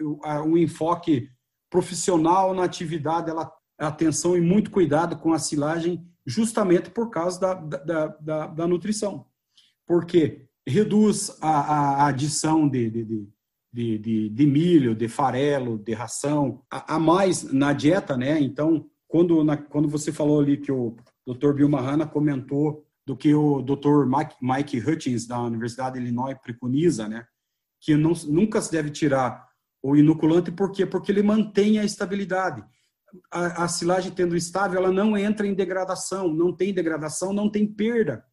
um 0.46 0.56
enfoque 0.56 1.28
profissional 1.72 2.52
na 2.52 2.64
atividade, 2.64 3.30
ela 3.30 3.50
atenção 3.78 4.36
e 4.36 4.40
muito 4.42 4.70
cuidado 4.70 5.16
com 5.16 5.32
a 5.32 5.38
silagem, 5.38 6.06
justamente 6.26 6.90
por 6.90 7.08
causa 7.08 7.40
da, 7.40 7.54
da, 7.54 8.06
da, 8.08 8.46
da 8.46 8.66
nutrição. 8.68 9.26
Porque 9.86 10.46
reduz 10.68 11.36
a, 11.40 11.48
a 11.48 12.06
adição 12.08 12.68
de, 12.68 12.90
de, 12.90 13.28
de, 13.72 13.98
de, 13.98 14.28
de 14.28 14.46
milho, 14.46 14.94
de 14.94 15.08
farelo, 15.08 15.78
de 15.78 15.94
ração, 15.94 16.62
a, 16.70 16.96
a 16.96 16.98
mais 16.98 17.42
na 17.42 17.72
dieta, 17.72 18.16
né? 18.18 18.38
Então, 18.38 18.86
quando, 19.08 19.42
na, 19.42 19.56
quando 19.56 19.88
você 19.88 20.12
falou 20.12 20.40
ali 20.40 20.58
que 20.58 20.70
o 20.70 20.94
Dr. 21.26 21.54
Bill 21.54 21.70
Mahana 21.70 22.06
comentou 22.06 22.84
do 23.04 23.16
que 23.16 23.34
o 23.34 23.62
Dr. 23.62 24.04
Mike, 24.06 24.36
Mike 24.40 24.78
Hutchins, 24.78 25.26
da 25.26 25.40
Universidade 25.40 25.96
de 25.98 26.02
Illinois, 26.02 26.38
preconiza, 26.40 27.08
né? 27.08 27.24
Que 27.80 27.96
não, 27.96 28.12
nunca 28.28 28.60
se 28.60 28.70
deve 28.70 28.90
tirar 28.90 29.50
o 29.82 29.96
inoculante, 29.96 30.52
por 30.52 30.70
quê? 30.70 30.86
Porque 30.86 31.10
ele 31.10 31.22
mantém 31.22 31.78
a 31.78 31.84
estabilidade. 31.84 32.64
A, 33.30 33.64
a 33.64 33.68
silagem 33.68 34.12
tendo 34.12 34.36
estável, 34.36 34.78
ela 34.78 34.92
não 34.92 35.18
entra 35.18 35.46
em 35.46 35.54
degradação, 35.54 36.32
não 36.32 36.52
tem 36.52 36.72
degradação, 36.72 37.32
não 37.32 37.50
tem 37.50 37.66
perda 37.66 38.24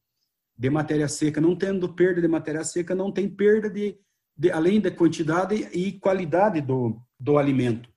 de 0.58 0.70
matéria 0.70 1.08
seca. 1.08 1.42
Não 1.42 1.56
tendo 1.56 1.90
perda 1.94 2.22
de 2.22 2.28
matéria 2.28 2.64
seca, 2.64 2.94
não 2.94 3.12
tem 3.12 3.28
perda 3.28 3.70
de, 3.70 3.98
de 4.38 4.52
além 4.52 4.80
da 4.80 4.92
quantidade 4.92 5.56
e 5.74 5.94
qualidade 5.94 6.62
do, 6.62 7.02
do 7.20 7.38
alimento. 7.38 7.90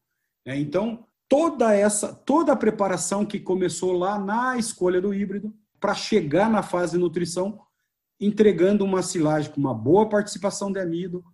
Né? 0.46 0.58
Então, 0.58 1.06
toda 1.28 1.74
essa, 1.74 2.14
toda 2.14 2.52
a 2.52 2.56
preparação 2.56 3.24
que 3.24 3.38
começou 3.38 3.92
lá 3.92 4.18
na 4.18 4.56
escolha 4.56 5.00
do 5.00 5.12
híbrido, 5.12 5.54
para 5.80 5.94
chegar 5.94 6.48
na 6.48 6.62
fase 6.62 6.92
de 6.92 6.98
nutrição, 6.98 7.60
entregando 8.20 8.84
uma 8.84 9.02
silagem 9.02 9.50
com 9.50 9.60
uma 9.60 9.74
boa 9.74 10.08
participação 10.08 10.70
de 10.70 10.78
amido, 10.78 11.24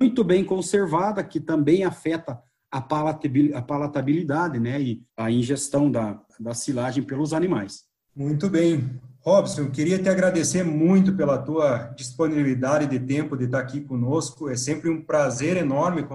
muito 0.00 0.22
bem 0.22 0.44
conservada, 0.44 1.22
que 1.24 1.40
também 1.40 1.84
afeta 1.84 2.40
a 2.70 2.80
palatabilidade 2.80 4.58
né, 4.58 4.80
e 4.80 5.02
a 5.16 5.30
ingestão 5.30 5.90
da, 5.90 6.20
da 6.38 6.54
silagem 6.54 7.02
pelos 7.02 7.32
animais. 7.32 7.84
Muito 8.14 8.48
bem. 8.48 9.00
Robson, 9.20 9.70
queria 9.70 9.98
te 9.98 10.08
agradecer 10.08 10.62
muito 10.62 11.12
pela 11.14 11.36
tua 11.36 11.92
disponibilidade 11.96 12.86
de 12.86 13.00
tempo 13.00 13.36
de 13.36 13.46
estar 13.46 13.58
aqui 13.58 13.80
conosco. 13.80 14.48
É 14.48 14.56
sempre 14.56 14.88
um 14.88 15.02
prazer 15.02 15.56
enorme 15.56 16.06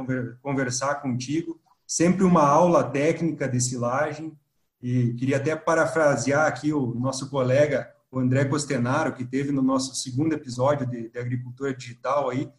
conversar 0.42 0.96
contigo, 1.02 1.60
sempre 1.86 2.24
uma 2.24 2.48
aula 2.48 2.84
técnica 2.84 3.50
de 3.50 3.60
silagem. 3.60 4.32
E 4.82 5.14
queria 5.14 5.38
até 5.38 5.56
parafrasear 5.56 6.48
aqui 6.48 6.72
o 6.72 6.96
nosso 6.96 7.30
colega, 7.30 7.92
o 8.10 8.18
André 8.18 8.46
Costenaro, 8.46 9.14
que 9.14 9.26
teve 9.26 9.52
no 9.52 9.62
nosso 9.62 9.94
segundo 9.94 10.34
episódio 10.34 10.88
de, 10.88 11.10
de 11.10 11.20
agricultura 11.20 11.74
digital 11.74 12.30
aí, 12.30 12.50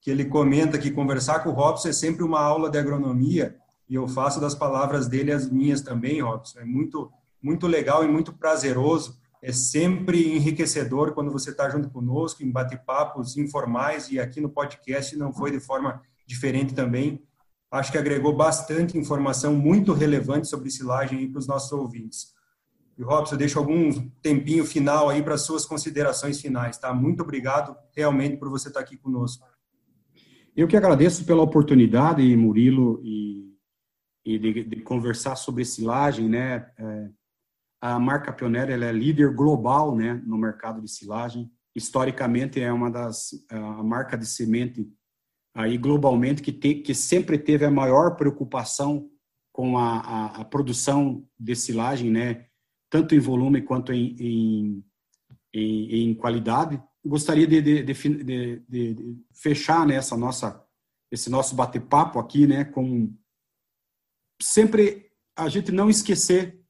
que 0.00 0.10
ele 0.10 0.24
comenta 0.24 0.78
que 0.78 0.90
conversar 0.90 1.40
com 1.40 1.50
o 1.50 1.52
Robson 1.52 1.88
é 1.88 1.92
sempre 1.92 2.22
uma 2.22 2.40
aula 2.40 2.70
de 2.70 2.78
agronomia, 2.78 3.56
e 3.88 3.94
eu 3.94 4.06
faço 4.06 4.40
das 4.40 4.54
palavras 4.54 5.08
dele 5.08 5.32
as 5.32 5.50
minhas 5.50 5.80
também, 5.80 6.20
Robson. 6.20 6.60
É 6.60 6.64
muito, 6.64 7.10
muito 7.42 7.66
legal 7.66 8.04
e 8.04 8.08
muito 8.08 8.32
prazeroso. 8.32 9.18
É 9.40 9.52
sempre 9.52 10.34
enriquecedor 10.36 11.12
quando 11.12 11.30
você 11.30 11.50
está 11.50 11.70
junto 11.70 11.88
conosco 11.88 12.42
em 12.42 12.50
bate-papos 12.50 13.36
informais, 13.36 14.10
e 14.10 14.20
aqui 14.20 14.40
no 14.40 14.50
podcast 14.50 15.16
não 15.16 15.32
foi 15.32 15.50
de 15.50 15.60
forma 15.60 16.02
diferente 16.26 16.74
também. 16.74 17.22
Acho 17.70 17.92
que 17.92 17.98
agregou 17.98 18.34
bastante 18.34 18.96
informação 18.96 19.54
muito 19.54 19.92
relevante 19.92 20.48
sobre 20.48 20.70
silagem 20.70 21.30
para 21.30 21.38
os 21.38 21.46
nossos 21.46 21.72
ouvintes. 21.72 22.34
E, 22.96 23.02
Robson, 23.02 23.34
eu 23.34 23.38
deixo 23.38 23.58
algum 23.58 23.92
tempinho 24.22 24.64
final 24.64 25.08
aí 25.08 25.22
para 25.22 25.38
suas 25.38 25.64
considerações 25.64 26.40
finais, 26.40 26.78
tá? 26.78 26.92
Muito 26.92 27.22
obrigado 27.22 27.76
realmente 27.94 28.36
por 28.36 28.48
você 28.48 28.68
estar 28.68 28.80
tá 28.80 28.84
aqui 28.84 28.96
conosco. 28.96 29.46
Eu 30.58 30.66
que 30.66 30.76
agradeço 30.76 31.24
pela 31.24 31.40
oportunidade, 31.40 32.36
Murilo, 32.36 33.00
e, 33.04 33.56
e 34.26 34.36
de, 34.40 34.64
de, 34.64 34.82
conversar 34.82 35.36
sobre 35.36 35.64
silagem, 35.64 36.28
né? 36.28 36.68
É, 36.76 37.10
a 37.80 37.96
marca 37.96 38.32
Pioneer 38.32 38.68
ela 38.68 38.86
é 38.86 38.90
líder 38.90 39.32
global, 39.32 39.94
né, 39.94 40.20
no 40.26 40.36
mercado 40.36 40.82
de 40.82 40.90
silagem. 40.90 41.48
Historicamente 41.76 42.60
é 42.60 42.72
uma 42.72 42.90
das 42.90 43.30
a 43.48 43.84
marca 43.84 44.18
de 44.18 44.26
semente 44.26 44.84
aí 45.54 45.78
globalmente 45.78 46.42
que, 46.42 46.50
te, 46.50 46.74
que 46.74 46.92
sempre 46.92 47.38
teve 47.38 47.64
a 47.64 47.70
maior 47.70 48.16
preocupação 48.16 49.08
com 49.52 49.78
a, 49.78 50.00
a, 50.00 50.40
a, 50.40 50.44
produção 50.44 51.24
de 51.38 51.54
silagem, 51.54 52.10
né, 52.10 52.46
tanto 52.90 53.14
em 53.14 53.20
volume 53.20 53.62
quanto 53.62 53.92
em, 53.92 54.16
em, 54.18 54.84
em, 55.54 56.10
em 56.10 56.14
qualidade 56.16 56.82
gostaria 57.08 57.46
de, 57.46 57.60
de, 57.62 57.82
de, 57.82 58.62
de 58.68 59.16
fechar 59.32 59.86
né, 59.86 59.98
nossa 60.16 60.64
esse 61.10 61.30
nosso 61.30 61.54
bate-papo 61.54 62.18
aqui, 62.18 62.46
né, 62.46 62.64
com 62.64 63.10
sempre 64.40 65.06
a 65.34 65.48
gente 65.48 65.72
não 65.72 65.88
esquecer 65.88 66.60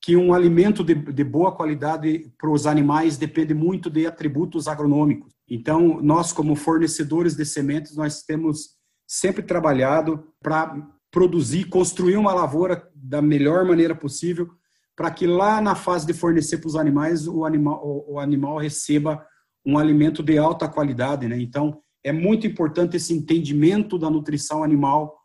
que 0.00 0.16
um 0.16 0.32
alimento 0.32 0.82
de, 0.82 0.94
de 0.94 1.24
boa 1.24 1.54
qualidade 1.54 2.32
para 2.38 2.50
os 2.50 2.66
animais 2.66 3.18
depende 3.18 3.52
muito 3.52 3.90
de 3.90 4.06
atributos 4.06 4.66
agronômicos. 4.68 5.34
Então, 5.48 6.00
nós 6.00 6.32
como 6.32 6.54
fornecedores 6.54 7.34
de 7.34 7.44
sementes, 7.44 7.96
nós 7.96 8.22
temos 8.22 8.76
sempre 9.06 9.42
trabalhado 9.42 10.32
para 10.40 10.74
produzir, 11.10 11.64
construir 11.64 12.16
uma 12.16 12.32
lavoura 12.32 12.88
da 12.94 13.20
melhor 13.20 13.64
maneira 13.64 13.94
possível, 13.94 14.48
para 14.96 15.10
que 15.10 15.26
lá 15.26 15.60
na 15.60 15.74
fase 15.74 16.06
de 16.06 16.12
fornecer 16.12 16.58
para 16.58 16.68
os 16.68 16.76
animais, 16.76 17.26
o 17.26 17.44
animal, 17.44 17.84
o, 17.84 18.14
o 18.14 18.18
animal 18.20 18.58
receba 18.58 19.26
um 19.64 19.78
alimento 19.78 20.22
de 20.22 20.38
alta 20.38 20.68
qualidade, 20.68 21.28
né? 21.28 21.40
Então, 21.40 21.80
é 22.02 22.12
muito 22.12 22.46
importante 22.46 22.96
esse 22.96 23.12
entendimento 23.12 23.98
da 23.98 24.08
nutrição 24.08 24.62
animal 24.62 25.18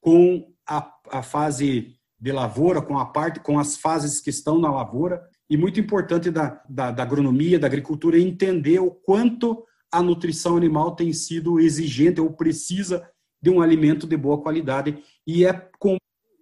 com 0.00 0.52
a, 0.68 0.90
a 1.10 1.22
fase 1.22 1.94
de 2.18 2.32
lavoura, 2.32 2.80
com 2.80 2.98
a 2.98 3.04
parte, 3.04 3.40
com 3.40 3.58
as 3.58 3.76
fases 3.76 4.20
que 4.20 4.30
estão 4.30 4.58
na 4.58 4.70
lavoura, 4.70 5.22
e 5.50 5.56
muito 5.56 5.78
importante 5.78 6.30
da, 6.30 6.62
da, 6.68 6.90
da 6.90 7.02
agronomia, 7.02 7.58
da 7.58 7.66
agricultura, 7.66 8.18
entender 8.18 8.78
o 8.78 8.90
quanto 8.90 9.64
a 9.92 10.02
nutrição 10.02 10.56
animal 10.56 10.96
tem 10.96 11.12
sido 11.12 11.60
exigente 11.60 12.20
ou 12.20 12.32
precisa 12.32 13.06
de 13.42 13.50
um 13.50 13.60
alimento 13.60 14.06
de 14.06 14.16
boa 14.16 14.40
qualidade, 14.40 15.02
e 15.26 15.44
é 15.44 15.52
com 15.78 15.96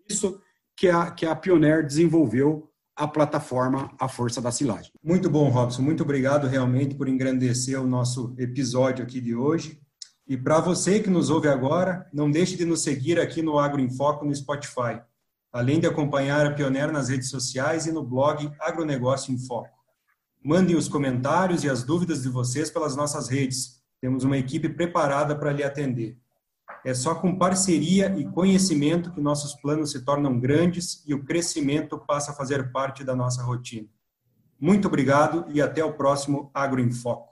isso 0.09 0.41
que 0.77 0.89
a, 0.89 1.11
que 1.11 1.27
a 1.27 1.35
Pioneer 1.35 1.85
desenvolveu 1.85 2.69
a 3.01 3.09
plataforma 3.09 3.91
A 3.99 4.07
Força 4.07 4.43
da 4.43 4.53
Silagem. 4.53 4.93
Muito 5.03 5.31
bom, 5.31 5.49
Robson. 5.49 5.81
Muito 5.81 6.03
obrigado 6.03 6.47
realmente 6.47 6.95
por 6.95 7.09
engrandecer 7.09 7.81
o 7.81 7.87
nosso 7.87 8.35
episódio 8.37 9.03
aqui 9.03 9.23
de 9.23 9.35
hoje. 9.35 9.81
E 10.29 10.37
para 10.37 10.61
você 10.61 11.01
que 11.01 11.09
nos 11.09 11.31
ouve 11.31 11.49
agora, 11.49 12.07
não 12.13 12.31
deixe 12.31 12.59
de 12.59 12.67
nos 12.67 12.83
seguir 12.83 13.19
aqui 13.19 13.41
no 13.41 13.59
Agro 13.59 13.81
em 13.81 13.89
Foco 13.89 14.27
no 14.27 14.35
Spotify, 14.37 15.01
além 15.51 15.81
de 15.81 15.87
acompanhar 15.87 16.45
a 16.45 16.51
Pioneer 16.51 16.93
nas 16.93 17.09
redes 17.09 17.31
sociais 17.31 17.87
e 17.87 17.91
no 17.91 18.05
blog 18.05 18.53
Agronegócio 18.61 19.33
em 19.33 19.39
Foco. 19.39 19.75
Mandem 20.45 20.77
os 20.77 20.87
comentários 20.87 21.65
e 21.65 21.71
as 21.71 21.83
dúvidas 21.83 22.23
de 22.23 22.29
vocês 22.29 22.71
pelas 22.71 22.95
nossas 22.95 23.29
redes. 23.29 23.81
Temos 23.99 24.25
uma 24.25 24.37
equipe 24.37 24.69
preparada 24.69 25.35
para 25.35 25.53
lhe 25.53 25.65
atender. 25.65 26.19
É 26.85 26.95
só 26.95 27.14
com 27.14 27.37
parceria 27.37 28.14
e 28.19 28.25
conhecimento 28.25 29.12
que 29.12 29.21
nossos 29.21 29.55
planos 29.55 29.93
se 29.93 30.05
tornam 30.05 30.38
grandes 30.38 31.03
e 31.07 31.12
o 31.12 31.25
crescimento 31.25 31.99
passa 31.99 32.33
a 32.33 32.35
fazer 32.35 32.73
parte 32.73 33.05
da 33.05 33.14
nossa 33.14 33.43
rotina. 33.43 33.88
Muito 34.59 34.88
obrigado 34.88 35.45
e 35.49 35.61
até 35.61 35.85
o 35.85 35.93
próximo 35.93 36.51
Agro 36.55 36.81
em 36.81 36.90
Foco. 36.90 37.30